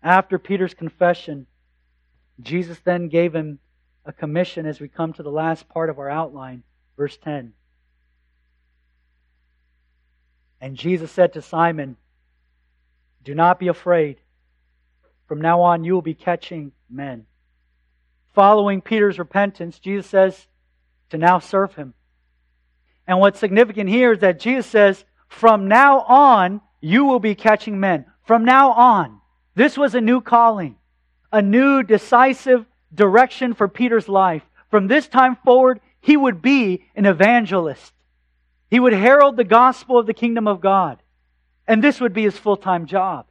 After 0.07 0.39
Peter's 0.39 0.73
confession, 0.73 1.47
Jesus 2.39 2.79
then 2.85 3.09
gave 3.09 3.35
him 3.35 3.59
a 4.05 4.13
commission 4.13 4.65
as 4.65 4.79
we 4.79 4.87
come 4.87 5.11
to 5.11 5.21
the 5.21 5.29
last 5.29 5.67
part 5.67 5.89
of 5.89 5.99
our 5.99 6.09
outline, 6.09 6.63
verse 6.95 7.17
10. 7.17 7.51
And 10.61 10.77
Jesus 10.77 11.11
said 11.11 11.33
to 11.33 11.41
Simon, 11.41 11.97
Do 13.25 13.35
not 13.35 13.59
be 13.59 13.67
afraid. 13.67 14.21
From 15.27 15.41
now 15.41 15.63
on, 15.63 15.83
you 15.83 15.93
will 15.93 16.01
be 16.01 16.13
catching 16.13 16.71
men. 16.89 17.25
Following 18.33 18.79
Peter's 18.79 19.19
repentance, 19.19 19.77
Jesus 19.77 20.07
says 20.07 20.47
to 21.09 21.17
now 21.17 21.39
serve 21.39 21.75
him. 21.75 21.93
And 23.05 23.19
what's 23.19 23.39
significant 23.39 23.89
here 23.89 24.13
is 24.13 24.19
that 24.19 24.39
Jesus 24.39 24.67
says, 24.67 25.03
from 25.27 25.67
now 25.67 25.99
on, 25.99 26.61
you 26.79 27.03
will 27.03 27.19
be 27.19 27.35
catching 27.35 27.81
men. 27.81 28.05
From 28.23 28.45
now 28.45 28.71
on. 28.71 29.19
This 29.57 29.75
was 29.75 29.95
a 29.95 30.01
new 30.01 30.21
calling, 30.21 30.75
a 31.33 31.41
new 31.41 31.81
decisive 31.81 32.63
direction 32.93 33.55
for 33.55 33.67
Peter's 33.67 34.07
life. 34.07 34.43
From 34.69 34.85
this 34.85 35.07
time 35.07 35.35
forward, 35.37 35.79
he 35.99 36.15
would 36.15 36.43
be 36.43 36.85
an 36.95 37.07
evangelist. 37.07 37.91
He 38.69 38.79
would 38.79 38.93
herald 38.93 39.35
the 39.35 39.43
gospel 39.43 39.97
of 39.97 40.05
the 40.05 40.13
kingdom 40.13 40.47
of 40.47 40.61
God. 40.61 41.01
And 41.67 41.83
this 41.83 41.99
would 41.99 42.13
be 42.13 42.21
his 42.21 42.37
full 42.37 42.57
time 42.57 42.85
job. 42.85 43.25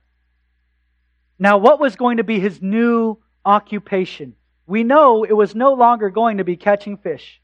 Now, 1.39 1.59
what 1.59 1.79
was 1.79 1.95
going 1.95 2.17
to 2.17 2.25
be 2.25 2.41
his 2.41 2.61
new 2.61 3.19
occupation? 3.45 4.35
We 4.67 4.83
know 4.83 5.23
it 5.23 5.33
was 5.33 5.55
no 5.55 5.75
longer 5.75 6.11
going 6.11 6.39
to 6.39 6.45
be 6.45 6.57
catching 6.57 6.97
fish. 6.97 7.41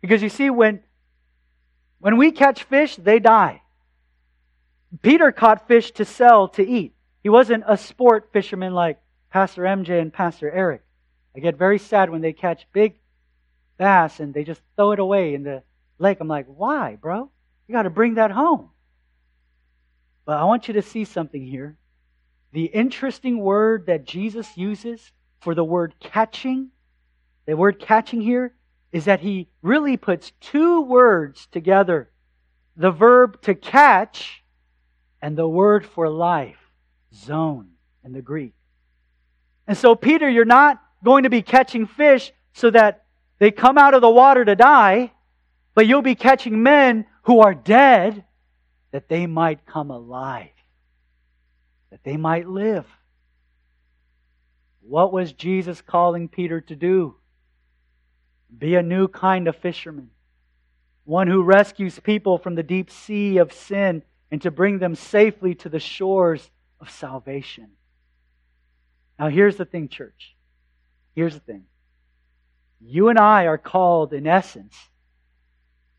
Because 0.00 0.20
you 0.20 0.30
see, 0.30 0.50
when, 0.50 0.80
when 2.00 2.16
we 2.16 2.32
catch 2.32 2.64
fish, 2.64 2.96
they 2.96 3.20
die. 3.20 3.62
Peter 5.00 5.30
caught 5.30 5.68
fish 5.68 5.92
to 5.92 6.04
sell, 6.04 6.48
to 6.48 6.68
eat. 6.68 6.92
He 7.22 7.28
wasn't 7.28 7.64
a 7.66 7.76
sport 7.76 8.30
fisherman 8.32 8.74
like 8.74 8.98
Pastor 9.30 9.62
MJ 9.62 10.00
and 10.00 10.12
Pastor 10.12 10.50
Eric. 10.50 10.82
I 11.36 11.40
get 11.40 11.56
very 11.56 11.78
sad 11.78 12.10
when 12.10 12.20
they 12.20 12.32
catch 12.32 12.66
big 12.72 12.98
bass 13.78 14.20
and 14.20 14.34
they 14.34 14.44
just 14.44 14.62
throw 14.76 14.92
it 14.92 14.98
away 14.98 15.34
in 15.34 15.42
the 15.42 15.62
lake. 15.98 16.18
I'm 16.20 16.28
like, 16.28 16.46
why, 16.46 16.96
bro? 16.96 17.30
You 17.68 17.72
got 17.72 17.82
to 17.82 17.90
bring 17.90 18.14
that 18.14 18.30
home. 18.30 18.70
But 20.24 20.38
I 20.38 20.44
want 20.44 20.68
you 20.68 20.74
to 20.74 20.82
see 20.82 21.04
something 21.04 21.44
here. 21.44 21.76
The 22.52 22.64
interesting 22.64 23.38
word 23.38 23.86
that 23.86 24.06
Jesus 24.06 24.56
uses 24.56 25.12
for 25.40 25.54
the 25.54 25.64
word 25.64 25.94
catching, 26.00 26.70
the 27.46 27.56
word 27.56 27.78
catching 27.78 28.20
here, 28.20 28.54
is 28.92 29.04
that 29.04 29.20
he 29.20 29.48
really 29.62 29.96
puts 29.96 30.32
two 30.40 30.82
words 30.82 31.46
together 31.52 32.10
the 32.76 32.90
verb 32.90 33.42
to 33.42 33.54
catch 33.54 34.42
and 35.20 35.36
the 35.36 35.48
word 35.48 35.84
for 35.84 36.08
life, 36.08 36.59
zone, 37.14 37.70
in 38.04 38.12
the 38.12 38.22
Greek. 38.22 38.54
And 39.66 39.76
so, 39.76 39.94
Peter, 39.94 40.28
you're 40.28 40.44
not 40.44 40.82
going 41.04 41.24
to 41.24 41.30
be 41.30 41.42
catching 41.42 41.86
fish 41.86 42.32
so 42.52 42.70
that 42.70 43.04
they 43.38 43.50
come 43.50 43.78
out 43.78 43.94
of 43.94 44.00
the 44.00 44.10
water 44.10 44.44
to 44.44 44.56
die, 44.56 45.12
but 45.74 45.86
you'll 45.86 46.02
be 46.02 46.14
catching 46.14 46.62
men 46.62 47.06
who 47.22 47.40
are 47.40 47.54
dead 47.54 48.24
that 48.90 49.08
they 49.08 49.26
might 49.26 49.66
come 49.66 49.90
alive, 49.90 50.50
that 51.90 52.02
they 52.04 52.16
might 52.16 52.48
live. 52.48 52.86
What 54.80 55.12
was 55.12 55.32
Jesus 55.32 55.80
calling 55.80 56.28
Peter 56.28 56.60
to 56.62 56.76
do? 56.76 57.14
Be 58.56 58.74
a 58.74 58.82
new 58.82 59.06
kind 59.06 59.46
of 59.46 59.56
fisherman, 59.56 60.10
one 61.04 61.28
who 61.28 61.42
rescues 61.42 61.98
people 62.00 62.38
from 62.38 62.56
the 62.56 62.62
deep 62.62 62.90
sea 62.90 63.38
of 63.38 63.52
sin 63.52 64.02
and 64.32 64.42
to 64.42 64.50
bring 64.50 64.78
them 64.78 64.94
safely 64.94 65.54
to 65.56 65.68
the 65.68 65.78
shores 65.78 66.50
of 66.80 66.90
salvation. 66.90 67.68
Now, 69.18 69.28
here's 69.28 69.56
the 69.56 69.64
thing, 69.64 69.88
church. 69.88 70.34
Here's 71.14 71.34
the 71.34 71.40
thing. 71.40 71.64
You 72.80 73.08
and 73.08 73.18
I 73.18 73.46
are 73.46 73.58
called, 73.58 74.12
in 74.12 74.26
essence, 74.26 74.74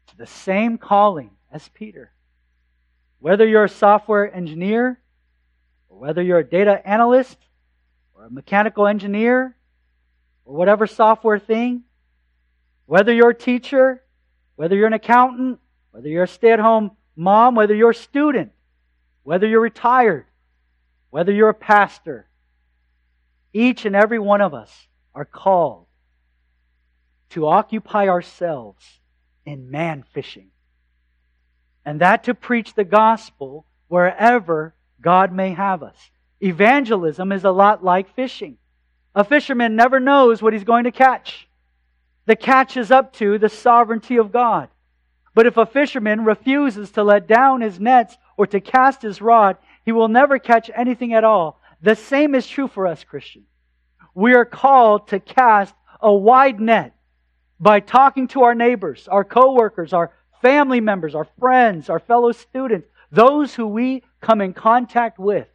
to 0.08 0.18
the 0.18 0.26
same 0.26 0.78
calling 0.78 1.32
as 1.52 1.70
Peter. 1.70 2.12
Whether 3.20 3.48
you're 3.48 3.66
a 3.66 3.70
software 3.70 4.34
engineer, 4.34 5.00
or 5.90 6.00
whether 6.00 6.24
you're 6.24 6.40
a 6.40 6.44
data 6.44 6.82
analyst, 6.88 7.38
or 8.16 8.26
a 8.26 8.32
mechanical 8.32 8.88
engineer, 8.88 9.56
or 10.46 10.56
whatever 10.56 10.88
software 10.88 11.38
thing, 11.38 11.84
whether 12.88 13.14
you're 13.14 13.30
a 13.30 13.36
teacher, 13.36 14.02
whether 14.56 14.76
you're 14.76 14.88
an 14.88 14.94
accountant, 14.94 15.60
whether 15.92 16.08
you're 16.08 16.24
a 16.24 16.28
stay 16.28 16.52
at 16.52 16.60
home 16.60 16.92
mom, 17.16 17.56
whether 17.56 17.76
you're 17.76 17.92
a 17.92 17.96
student, 17.96 18.52
whether 19.24 19.48
you're 19.48 19.62
retired, 19.62 20.26
whether 21.12 21.32
you're 21.32 21.50
a 21.50 21.54
pastor, 21.54 22.28
each 23.54 23.86
and 23.86 23.96
every 23.96 24.18
one 24.18 24.42
of 24.42 24.54
us 24.54 24.88
are 25.14 25.26
called 25.26 25.86
to 27.30 27.48
occupy 27.48 28.08
ourselves 28.08 29.00
in 29.46 29.70
man 29.70 30.04
fishing. 30.14 30.48
And 31.86 32.02
that 32.02 32.24
to 32.26 32.34
preach 32.34 32.74
the 32.74 32.84
gospel 32.84 33.66
wherever 33.88 34.74
God 35.00 35.32
may 35.32 35.52
have 35.52 35.84
us. 35.84 35.98
Evangelism 36.40 37.32
is 37.32 37.44
a 37.44 37.52
lot 37.52 37.84
like 37.84 38.16
fishing. 38.16 38.58
A 39.14 39.24
fisherman 39.24 39.76
never 39.76 40.00
knows 40.00 40.42
what 40.42 40.54
he's 40.54 40.64
going 40.64 40.86
to 40.86 40.92
catch. 40.92 41.48
The 42.26 42.36
catch 42.36 42.78
is 42.78 42.92
up 42.92 43.14
to 43.14 43.38
the 43.38 43.50
sovereignty 43.50 44.18
of 44.18 44.32
God. 44.32 44.70
But 45.34 45.46
if 45.46 45.58
a 45.58 45.66
fisherman 45.66 46.26
refuses 46.26 46.92
to 46.92 47.04
let 47.04 47.28
down 47.28 47.62
his 47.62 47.80
nets 47.80 48.18
or 48.38 48.48
to 48.48 48.60
cast 48.60 49.02
his 49.02 49.22
rod, 49.22 49.58
he 49.86 49.92
will 49.92 50.08
never 50.08 50.40
catch 50.40 50.70
anything 50.76 51.14
at 51.14 51.24
all. 51.24 51.60
The 51.82 51.96
same 51.96 52.36
is 52.36 52.48
true 52.48 52.68
for 52.68 52.88
us 52.88 53.04
Christians. 53.04 53.48
We 54.14 54.34
are 54.34 54.46
called 54.46 55.08
to 55.10 55.20
cast 55.20 55.74
a 56.02 56.14
wide 56.14 56.60
net 56.60 56.96
by 57.60 57.80
talking 57.80 58.28
to 58.30 58.44
our 58.44 58.56
neighbors, 58.56 59.08
our 59.08 59.24
coworkers, 59.24 59.94
our 59.94 60.12
family 60.42 60.82
members, 60.82 61.16
our 61.16 61.28
friends, 61.40 61.90
our 61.90 62.00
fellow 62.00 62.32
students, 62.32 62.88
those 63.12 63.54
who 63.54 63.68
we 63.68 64.04
come 64.20 64.42
in 64.42 64.54
contact 64.54 65.20
with, 65.20 65.48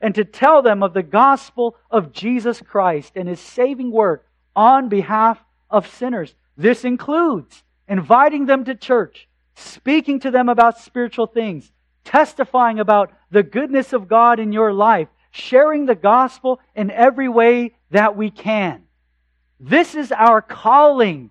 and 0.00 0.14
to 0.14 0.24
tell 0.24 0.62
them 0.62 0.82
of 0.82 0.92
the 0.92 1.02
gospel 1.02 1.76
of 1.90 2.12
Jesus 2.12 2.60
Christ 2.60 3.12
and 3.16 3.28
his 3.28 3.40
saving 3.40 3.90
work 3.90 4.26
on 4.54 4.88
behalf 4.88 5.42
of 5.70 5.88
sinners. 5.88 6.34
This 6.56 6.84
includes 6.84 7.62
inviting 7.88 8.46
them 8.46 8.64
to 8.64 8.74
church, 8.74 9.28
speaking 9.54 10.20
to 10.20 10.30
them 10.30 10.48
about 10.48 10.78
spiritual 10.78 11.26
things, 11.26 11.70
testifying 12.06 12.80
about 12.80 13.12
the 13.30 13.42
goodness 13.42 13.92
of 13.92 14.08
God 14.08 14.40
in 14.40 14.52
your 14.52 14.72
life, 14.72 15.08
sharing 15.30 15.84
the 15.84 15.94
gospel 15.94 16.60
in 16.74 16.90
every 16.90 17.28
way 17.28 17.74
that 17.90 18.16
we 18.16 18.30
can. 18.30 18.84
This 19.60 19.94
is 19.94 20.12
our 20.12 20.40
calling 20.40 21.30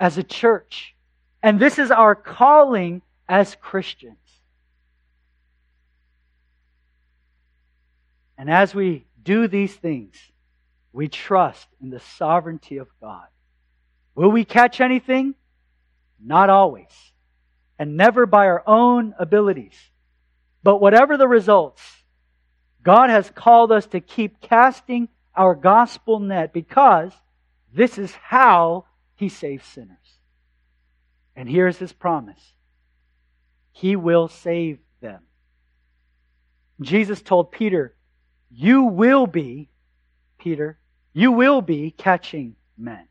as 0.00 0.16
a 0.16 0.22
church. 0.22 0.94
And 1.42 1.60
this 1.60 1.78
is 1.78 1.90
our 1.90 2.14
calling 2.14 3.02
as 3.28 3.54
Christians. 3.60 4.16
And 8.38 8.50
as 8.50 8.74
we 8.74 9.06
do 9.22 9.48
these 9.48 9.74
things, 9.74 10.16
we 10.92 11.08
trust 11.08 11.66
in 11.82 11.90
the 11.90 12.00
sovereignty 12.00 12.78
of 12.78 12.88
God. 13.00 13.26
Will 14.14 14.30
we 14.30 14.44
catch 14.44 14.80
anything? 14.80 15.34
Not 16.24 16.50
always. 16.50 16.92
And 17.78 17.96
never 17.96 18.26
by 18.26 18.46
our 18.46 18.62
own 18.66 19.14
abilities. 19.18 19.74
But 20.64 20.80
whatever 20.80 21.18
the 21.18 21.28
results, 21.28 21.82
God 22.82 23.10
has 23.10 23.30
called 23.30 23.70
us 23.70 23.86
to 23.88 24.00
keep 24.00 24.40
casting 24.40 25.10
our 25.36 25.54
gospel 25.54 26.18
net 26.18 26.54
because 26.54 27.12
this 27.72 27.98
is 27.98 28.12
how 28.14 28.86
He 29.14 29.28
saves 29.28 29.66
sinners. 29.66 29.98
And 31.36 31.48
here's 31.48 31.76
His 31.76 31.92
promise 31.92 32.54
He 33.72 33.94
will 33.94 34.26
save 34.26 34.78
them. 35.02 35.22
Jesus 36.80 37.20
told 37.20 37.52
Peter, 37.52 37.94
You 38.50 38.84
will 38.84 39.26
be, 39.26 39.68
Peter, 40.38 40.78
you 41.12 41.30
will 41.30 41.60
be 41.60 41.90
catching 41.90 42.56
men. 42.78 43.06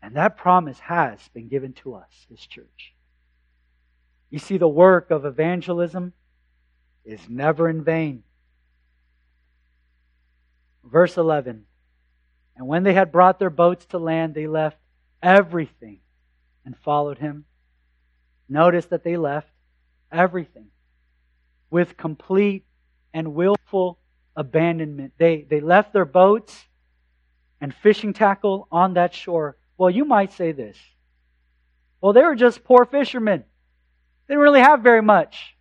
And 0.00 0.14
that 0.14 0.36
promise 0.36 0.78
has 0.78 1.18
been 1.34 1.48
given 1.48 1.72
to 1.74 1.94
us, 1.94 2.26
His 2.30 2.46
church. 2.46 2.93
You 4.34 4.40
see, 4.40 4.58
the 4.58 4.66
work 4.66 5.12
of 5.12 5.24
evangelism 5.24 6.12
is 7.04 7.20
never 7.28 7.68
in 7.68 7.84
vain. 7.84 8.24
Verse 10.82 11.16
11 11.16 11.66
And 12.56 12.66
when 12.66 12.82
they 12.82 12.94
had 12.94 13.12
brought 13.12 13.38
their 13.38 13.48
boats 13.48 13.86
to 13.90 13.98
land, 13.98 14.34
they 14.34 14.48
left 14.48 14.76
everything 15.22 16.00
and 16.64 16.76
followed 16.76 17.18
him. 17.18 17.44
Notice 18.48 18.86
that 18.86 19.04
they 19.04 19.16
left 19.16 19.46
everything 20.10 20.66
with 21.70 21.96
complete 21.96 22.64
and 23.12 23.36
willful 23.36 24.00
abandonment. 24.34 25.12
They, 25.16 25.46
they 25.48 25.60
left 25.60 25.92
their 25.92 26.04
boats 26.04 26.64
and 27.60 27.72
fishing 27.72 28.12
tackle 28.12 28.66
on 28.72 28.94
that 28.94 29.14
shore 29.14 29.58
well, 29.78 29.90
you 29.90 30.04
might 30.04 30.32
say 30.32 30.50
this. 30.50 30.76
Well, 32.00 32.12
they 32.12 32.22
were 32.22 32.34
just 32.34 32.64
poor 32.64 32.84
fishermen. 32.84 33.44
They 34.26 34.34
didn't 34.34 34.42
really 34.42 34.60
have 34.60 34.80
very 34.80 35.02
much. 35.02 35.56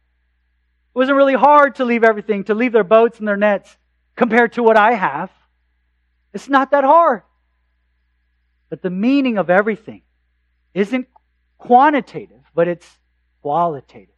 It 0.95 0.97
wasn't 0.97 1.18
really 1.18 1.34
hard 1.36 1.76
to 1.76 1.86
leave 1.86 2.03
everything, 2.03 2.43
to 2.45 2.53
leave 2.53 2.72
their 2.72 2.84
boats 2.84 3.20
and 3.20 3.28
their 3.28 3.38
nets 3.38 3.78
compared 4.16 4.53
to 4.53 4.64
what 4.64 4.78
I 4.78 4.93
have. 4.93 5.32
It's 6.34 6.49
not 6.49 6.72
that 6.72 6.84
hard. 6.84 7.24
But 8.70 8.82
the 8.82 8.89
meaning 8.89 9.38
of 9.38 9.49
everything 9.49 10.01
isn't 10.74 11.07
quantitative, 11.57 12.41
but 12.55 12.68
it's 12.68 12.88
qualitative. 13.41 14.09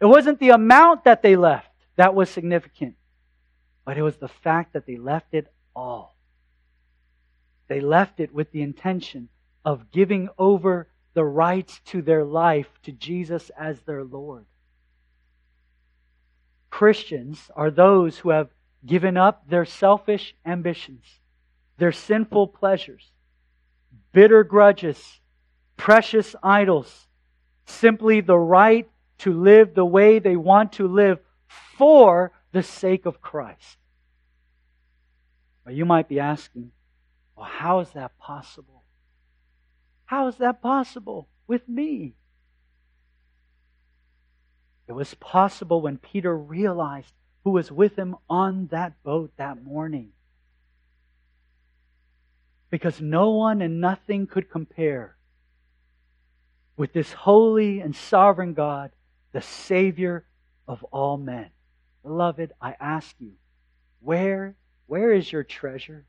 It 0.00 0.06
wasn't 0.06 0.38
the 0.38 0.50
amount 0.50 1.04
that 1.04 1.22
they 1.22 1.36
left 1.36 1.70
that 1.96 2.14
was 2.14 2.30
significant. 2.30 2.94
but 3.84 3.96
it 3.96 4.02
was 4.02 4.18
the 4.18 4.28
fact 4.28 4.74
that 4.74 4.84
they 4.84 4.96
left 4.96 5.32
it 5.32 5.50
all. 5.74 6.14
They 7.68 7.80
left 7.80 8.20
it 8.20 8.34
with 8.34 8.52
the 8.52 8.60
intention 8.60 9.30
of 9.64 9.90
giving 9.90 10.28
over 10.36 10.88
the 11.18 11.24
right 11.24 11.80
to 11.84 12.00
their 12.00 12.24
life 12.24 12.68
to 12.84 12.92
Jesus 12.92 13.50
as 13.58 13.80
their 13.80 14.04
Lord. 14.04 14.44
Christians 16.70 17.50
are 17.56 17.72
those 17.72 18.18
who 18.18 18.30
have 18.30 18.50
given 18.86 19.16
up 19.16 19.42
their 19.48 19.64
selfish 19.64 20.36
ambitions, 20.46 21.02
their 21.76 21.90
sinful 21.90 22.46
pleasures, 22.46 23.10
bitter 24.12 24.44
grudges, 24.44 25.18
precious 25.76 26.36
idols, 26.40 27.08
simply 27.66 28.20
the 28.20 28.38
right 28.38 28.88
to 29.18 29.32
live 29.32 29.74
the 29.74 29.84
way 29.84 30.20
they 30.20 30.36
want 30.36 30.74
to 30.74 30.86
live 30.86 31.18
for 31.76 32.30
the 32.52 32.62
sake 32.62 33.06
of 33.06 33.20
Christ. 33.20 33.76
But 35.64 35.74
you 35.74 35.84
might 35.84 36.08
be 36.08 36.20
asking, 36.20 36.70
well, 37.34 37.46
how 37.46 37.80
is 37.80 37.90
that 37.90 38.16
possible? 38.20 38.77
How 40.08 40.26
is 40.28 40.36
that 40.36 40.62
possible 40.62 41.28
with 41.46 41.68
me? 41.68 42.14
It 44.86 44.92
was 44.92 45.12
possible 45.12 45.82
when 45.82 45.98
Peter 45.98 46.34
realized 46.34 47.12
who 47.44 47.50
was 47.50 47.70
with 47.70 47.94
him 47.96 48.16
on 48.28 48.68
that 48.68 49.02
boat 49.02 49.32
that 49.36 49.62
morning. 49.62 50.12
Because 52.70 53.02
no 53.02 53.32
one 53.32 53.60
and 53.60 53.82
nothing 53.82 54.26
could 54.26 54.50
compare 54.50 55.18
with 56.78 56.94
this 56.94 57.12
holy 57.12 57.80
and 57.80 57.94
sovereign 57.94 58.54
God, 58.54 58.92
the 59.32 59.42
Savior 59.42 60.24
of 60.66 60.82
all 60.84 61.18
men. 61.18 61.50
Beloved, 62.02 62.52
I 62.62 62.76
ask 62.80 63.14
you, 63.18 63.32
where, 64.00 64.56
where 64.86 65.12
is 65.12 65.30
your 65.30 65.44
treasure? 65.44 66.06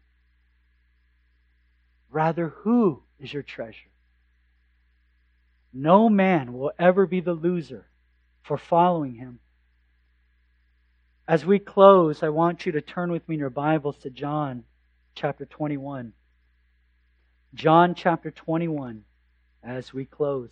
Rather, 2.10 2.48
who 2.48 3.04
is 3.20 3.34
your 3.34 3.44
treasure? 3.44 3.90
No 5.74 6.10
man 6.10 6.54
will 6.54 6.72
ever 6.80 7.06
be 7.06 7.22
the 7.22 7.34
loser 7.34 7.86
for 8.42 8.58
following 8.58 9.16
him. 9.16 9.40
As 11.28 11.46
we 11.46 11.60
close, 11.60 12.24
I 12.24 12.30
want 12.30 12.66
you 12.66 12.72
to 12.72 12.82
turn 12.82 13.12
with 13.12 13.28
me 13.30 13.36
in 13.36 13.40
your 13.40 13.52
Bibles 13.52 13.98
to 14.00 14.10
John 14.10 14.64
chapter 15.14 15.46
21. 15.46 16.14
John 17.54 17.94
chapter 17.94 18.32
21 18.32 19.04
as 19.64 19.94
we 19.94 20.06
close. 20.06 20.52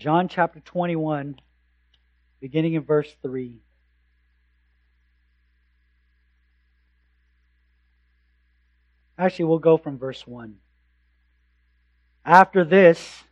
John 0.00 0.28
chapter 0.28 0.60
21, 0.60 1.38
beginning 2.40 2.72
in 2.72 2.82
verse 2.82 3.14
3. 3.20 3.60
Actually, 9.18 9.44
we'll 9.44 9.58
go 9.58 9.76
from 9.76 9.98
verse 9.98 10.26
1. 10.26 10.56
After 12.24 12.64
this, 12.64 13.24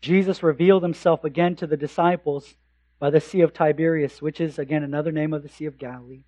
Jesus 0.00 0.44
revealed 0.44 0.84
himself 0.84 1.24
again 1.24 1.56
to 1.56 1.66
the 1.66 1.76
disciples 1.76 2.54
by 3.00 3.10
the 3.10 3.20
Sea 3.20 3.40
of 3.40 3.52
Tiberias, 3.52 4.22
which 4.22 4.40
is 4.40 4.56
again 4.56 4.84
another 4.84 5.10
name 5.10 5.32
of 5.32 5.42
the 5.42 5.48
Sea 5.48 5.64
of 5.64 5.78
Galilee. 5.78 6.22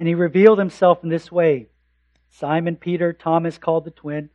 And 0.00 0.08
he 0.08 0.16
revealed 0.16 0.58
himself 0.58 1.04
in 1.04 1.08
this 1.08 1.30
way 1.30 1.68
Simon 2.30 2.74
Peter, 2.74 3.12
Thomas 3.12 3.58
called 3.58 3.84
the 3.84 3.92
twin, 3.92 4.30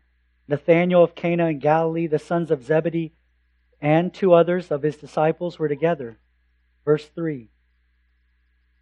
Nathanael 0.48 1.04
of 1.04 1.16
Cana 1.16 1.48
in 1.48 1.60
Galilee, 1.60 2.08
the 2.08 2.18
sons 2.18 2.50
of 2.50 2.64
Zebedee, 2.64 3.12
and 3.84 4.14
two 4.14 4.34
others 4.34 4.72
of 4.72 4.82
his 4.82 4.96
disciples 4.96 5.60
were 5.60 5.68
together. 5.68 6.18
Verse 6.86 7.06
3 7.14 7.50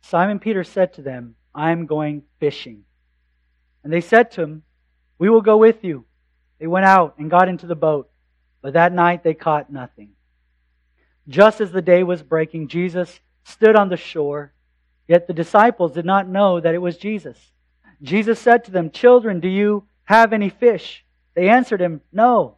Simon 0.04 0.39
Peter 0.39 0.64
said 0.64 0.93
to 0.93 1.02
them, 1.02 1.36
I 1.54 1.72
am 1.72 1.88
going 1.88 2.24
fishing. 2.39 2.84
And 3.84 3.91
they 3.91 4.02
said 4.02 4.32
to 4.32 4.41
him, 4.41 4.64
We 5.18 5.30
will 5.30 5.41
go 5.41 5.58
with 5.58 5.84
you. 5.84 6.06
They 6.60 6.68
went 6.68 6.86
out 6.86 7.16
and 7.18 7.32
got 7.32 7.49
into 7.49 7.66
the 7.66 7.76
boat, 7.76 8.10
but 8.62 8.74
that 8.74 8.93
night 8.93 9.24
they 9.24 9.34
caught 9.34 9.72
nothing. 9.72 10.12
Just 11.28 11.62
as 11.62 11.72
the 11.72 11.82
day 11.82 12.04
was 12.04 12.22
breaking, 12.22 12.68
Jesus 12.68 13.20
stood 13.43 13.76
on 13.76 13.89
the 13.89 13.97
shore, 13.97 14.54
yet 15.08 15.26
the 15.26 15.34
disciples 15.34 15.93
did 15.93 16.06
not 16.06 16.28
know 16.28 16.60
that 16.60 16.76
it 16.76 16.82
was 16.82 16.97
Jesus. 16.97 17.38
Jesus 18.04 18.39
said 18.39 18.64
to 18.66 18.72
them, 18.72 18.91
Children, 18.91 19.39
do 19.39 19.47
you 19.47 19.86
have 20.04 20.32
any 20.32 20.49
fish? 20.49 21.04
They 21.34 21.49
answered 21.49 21.82
him, 21.82 22.02
No. 22.12 22.58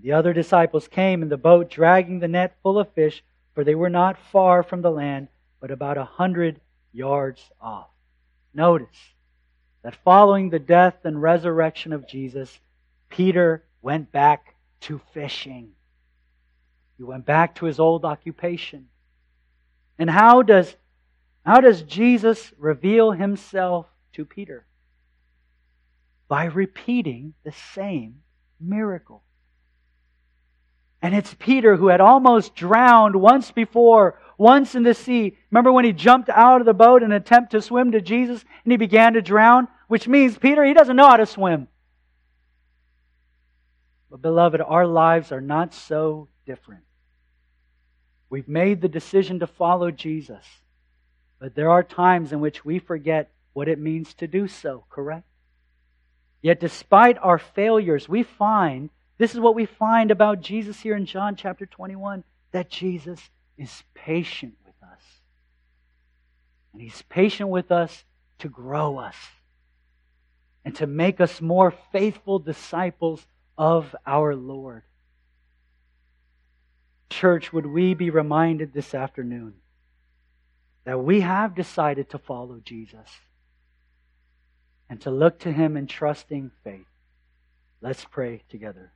The 0.00 0.12
other 0.12 0.32
disciples 0.32 0.88
came 0.88 1.22
in 1.22 1.28
the 1.28 1.36
boat, 1.36 1.70
dragging 1.70 2.20
the 2.20 2.28
net 2.28 2.56
full 2.62 2.78
of 2.78 2.92
fish, 2.92 3.22
for 3.54 3.64
they 3.64 3.74
were 3.74 3.90
not 3.90 4.18
far 4.18 4.62
from 4.62 4.82
the 4.82 4.90
land, 4.90 5.28
but 5.60 5.70
about 5.70 5.98
a 5.98 6.04
hundred 6.04 6.60
yards 6.92 7.50
off. 7.60 7.88
Notice 8.54 9.14
that 9.82 9.96
following 9.96 10.50
the 10.50 10.58
death 10.58 11.04
and 11.04 11.20
resurrection 11.20 11.92
of 11.92 12.06
Jesus, 12.06 12.60
Peter 13.08 13.64
went 13.80 14.10
back 14.12 14.54
to 14.80 15.00
fishing. 15.12 15.72
He 16.96 17.02
went 17.02 17.26
back 17.26 17.54
to 17.56 17.66
his 17.66 17.78
old 17.78 18.04
occupation. 18.04 18.88
And 19.98 20.08
how 20.08 20.42
does, 20.42 20.74
how 21.44 21.60
does 21.60 21.82
Jesus 21.82 22.52
reveal 22.58 23.12
himself 23.12 23.86
to 24.14 24.24
Peter? 24.24 24.66
By 26.28 26.44
repeating 26.46 27.34
the 27.44 27.52
same 27.74 28.22
miracle. 28.60 29.22
And 31.02 31.14
it's 31.16 31.34
Peter 31.34 31.76
who 31.76 31.88
had 31.88 32.00
almost 32.00 32.54
drowned 32.54 33.16
once 33.16 33.50
before, 33.50 34.20
once 34.38 34.76
in 34.76 34.84
the 34.84 34.94
sea. 34.94 35.36
Remember 35.50 35.72
when 35.72 35.84
he 35.84 35.92
jumped 35.92 36.28
out 36.28 36.60
of 36.60 36.64
the 36.64 36.72
boat 36.72 37.02
in 37.02 37.10
an 37.10 37.16
attempt 37.16 37.50
to 37.50 37.60
swim 37.60 37.90
to 37.92 38.00
Jesus 38.00 38.44
and 38.64 38.70
he 38.70 38.76
began 38.76 39.14
to 39.14 39.20
drown? 39.20 39.66
Which 39.88 40.06
means 40.06 40.38
Peter, 40.38 40.64
he 40.64 40.74
doesn't 40.74 40.94
know 40.94 41.08
how 41.08 41.16
to 41.16 41.26
swim. 41.26 41.66
But 44.10 44.22
beloved, 44.22 44.60
our 44.60 44.86
lives 44.86 45.32
are 45.32 45.40
not 45.40 45.74
so 45.74 46.28
different. 46.46 46.84
We've 48.30 48.48
made 48.48 48.80
the 48.80 48.88
decision 48.88 49.40
to 49.40 49.46
follow 49.46 49.90
Jesus. 49.90 50.44
But 51.38 51.56
there 51.56 51.70
are 51.70 51.82
times 51.82 52.32
in 52.32 52.40
which 52.40 52.64
we 52.64 52.78
forget 52.78 53.30
what 53.54 53.68
it 53.68 53.78
means 53.78 54.14
to 54.14 54.28
do 54.28 54.46
so, 54.46 54.84
correct? 54.88 55.26
Yet 56.40 56.60
despite 56.60 57.18
our 57.18 57.38
failures, 57.38 58.08
we 58.08 58.22
find 58.22 58.90
this 59.18 59.34
is 59.34 59.40
what 59.40 59.54
we 59.54 59.66
find 59.66 60.10
about 60.10 60.40
Jesus 60.40 60.80
here 60.80 60.96
in 60.96 61.06
John 61.06 61.36
chapter 61.36 61.66
21 61.66 62.24
that 62.52 62.70
Jesus 62.70 63.20
is 63.56 63.82
patient 63.94 64.54
with 64.64 64.74
us. 64.82 65.00
And 66.72 66.82
he's 66.82 67.02
patient 67.02 67.48
with 67.48 67.70
us 67.70 68.04
to 68.38 68.48
grow 68.48 68.98
us 68.98 69.16
and 70.64 70.74
to 70.76 70.86
make 70.86 71.20
us 71.20 71.40
more 71.40 71.72
faithful 71.92 72.38
disciples 72.38 73.26
of 73.58 73.94
our 74.06 74.34
Lord. 74.34 74.82
Church, 77.10 77.52
would 77.52 77.66
we 77.66 77.94
be 77.94 78.10
reminded 78.10 78.72
this 78.72 78.94
afternoon 78.94 79.54
that 80.84 80.98
we 80.98 81.20
have 81.20 81.54
decided 81.54 82.10
to 82.10 82.18
follow 82.18 82.60
Jesus 82.64 83.08
and 84.88 85.00
to 85.02 85.10
look 85.10 85.40
to 85.40 85.52
him 85.52 85.76
in 85.76 85.86
trusting 85.86 86.50
faith? 86.64 86.86
Let's 87.80 88.04
pray 88.04 88.42
together. 88.48 88.92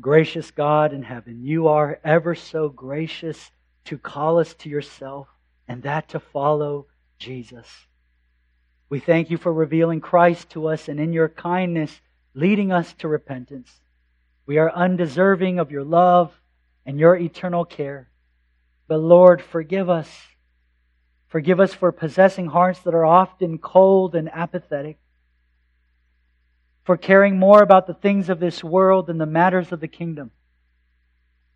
Gracious 0.00 0.50
God 0.50 0.92
in 0.92 1.02
heaven, 1.02 1.42
you 1.44 1.68
are 1.68 1.98
ever 2.04 2.34
so 2.34 2.68
gracious 2.68 3.50
to 3.86 3.98
call 3.98 4.38
us 4.38 4.54
to 4.54 4.68
yourself 4.68 5.28
and 5.66 5.82
that 5.82 6.08
to 6.10 6.20
follow 6.20 6.86
Jesus. 7.18 7.66
We 8.88 9.00
thank 9.00 9.30
you 9.30 9.38
for 9.38 9.52
revealing 9.52 10.00
Christ 10.00 10.50
to 10.50 10.68
us 10.68 10.88
and 10.88 11.00
in 11.00 11.12
your 11.12 11.28
kindness 11.28 12.00
leading 12.34 12.70
us 12.70 12.92
to 12.94 13.08
repentance. 13.08 13.70
We 14.46 14.58
are 14.58 14.70
undeserving 14.72 15.58
of 15.58 15.70
your 15.70 15.84
love 15.84 16.32
and 16.86 16.98
your 16.98 17.16
eternal 17.16 17.64
care. 17.64 18.08
But 18.86 18.98
Lord, 18.98 19.42
forgive 19.42 19.90
us. 19.90 20.08
Forgive 21.26 21.60
us 21.60 21.74
for 21.74 21.92
possessing 21.92 22.46
hearts 22.46 22.80
that 22.80 22.94
are 22.94 23.04
often 23.04 23.58
cold 23.58 24.14
and 24.14 24.30
apathetic, 24.32 24.98
for 26.88 26.96
caring 26.96 27.38
more 27.38 27.60
about 27.60 27.86
the 27.86 27.92
things 27.92 28.30
of 28.30 28.40
this 28.40 28.64
world 28.64 29.08
than 29.08 29.18
the 29.18 29.26
matters 29.26 29.72
of 29.72 29.80
the 29.80 29.86
kingdom, 29.86 30.30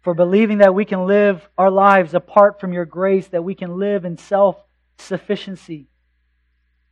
for 0.02 0.12
believing 0.12 0.58
that 0.58 0.74
we 0.74 0.84
can 0.84 1.06
live 1.06 1.48
our 1.56 1.70
lives 1.70 2.12
apart 2.12 2.60
from 2.60 2.74
your 2.74 2.84
grace, 2.84 3.28
that 3.28 3.42
we 3.42 3.54
can 3.54 3.78
live 3.78 4.04
in 4.04 4.18
self 4.18 4.62
sufficiency. 4.98 5.86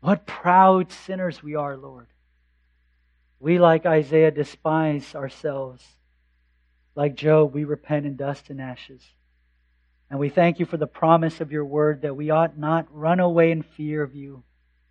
What 0.00 0.24
proud 0.24 0.90
sinners 0.90 1.42
we 1.42 1.54
are, 1.54 1.76
Lord. 1.76 2.06
We, 3.40 3.58
like 3.58 3.84
Isaiah, 3.84 4.30
despise 4.30 5.14
ourselves. 5.14 5.84
Like 6.94 7.16
Job, 7.16 7.52
we 7.52 7.64
repent 7.64 8.06
in 8.06 8.16
dust 8.16 8.48
and 8.48 8.58
ashes. 8.58 9.02
And 10.08 10.18
we 10.18 10.30
thank 10.30 10.58
you 10.60 10.64
for 10.64 10.78
the 10.78 10.86
promise 10.86 11.42
of 11.42 11.52
your 11.52 11.66
word 11.66 12.00
that 12.00 12.16
we 12.16 12.30
ought 12.30 12.56
not 12.56 12.86
run 12.90 13.20
away 13.20 13.50
in 13.50 13.60
fear 13.62 14.02
of 14.02 14.14
you, 14.14 14.44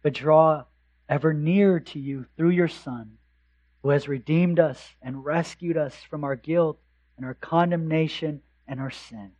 but 0.03 0.13
draw 0.13 0.65
ever 1.09 1.33
nearer 1.33 1.79
to 1.79 1.97
you 1.97 2.27
through 2.37 2.51
your 2.51 2.67
Son, 2.67 3.15
who 3.81 3.89
has 3.89 4.07
redeemed 4.07 4.59
us 4.59 4.95
and 5.01 5.23
rescued 5.23 5.77
us 5.77 5.95
from 6.09 6.23
our 6.23 6.35
guilt 6.35 6.79
and 7.17 7.25
our 7.25 7.33
condemnation 7.33 8.41
and 8.67 8.79
our 8.79 8.91
sin. 8.91 9.31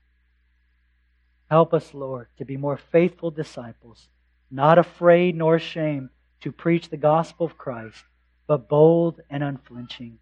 Help 1.49 1.73
us, 1.73 1.93
Lord, 1.93 2.27
to 2.37 2.45
be 2.45 2.57
more 2.57 2.77
faithful 2.77 3.31
disciples, 3.31 4.07
not 4.51 4.77
afraid 4.77 5.35
nor 5.35 5.55
ashamed 5.55 6.09
to 6.41 6.51
preach 6.51 6.89
the 6.89 6.97
gospel 6.97 7.45
of 7.45 7.57
Christ, 7.57 8.03
but 8.47 8.69
bold 8.69 9.21
and 9.29 9.43
unflinching. 9.43 10.19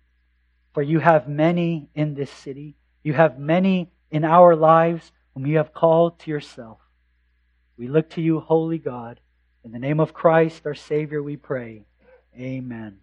For 0.73 0.81
you 0.81 0.99
have 0.99 1.27
many 1.27 1.89
in 1.95 2.13
this 2.13 2.31
city, 2.31 2.75
you 3.03 3.13
have 3.13 3.39
many 3.39 3.91
in 4.09 4.23
our 4.23 4.55
lives 4.55 5.11
whom 5.33 5.45
you 5.45 5.57
have 5.57 5.73
called 5.73 6.19
to 6.19 6.31
yourself. 6.31 6.79
We 7.77 7.87
look 7.87 8.09
to 8.11 8.21
you, 8.21 8.39
holy 8.39 8.77
God. 8.77 9.19
In 9.63 9.71
the 9.71 9.79
name 9.79 9.99
of 9.99 10.13
Christ, 10.13 10.65
our 10.65 10.75
Savior, 10.75 11.21
we 11.21 11.35
pray. 11.35 11.85
Amen. 12.35 12.99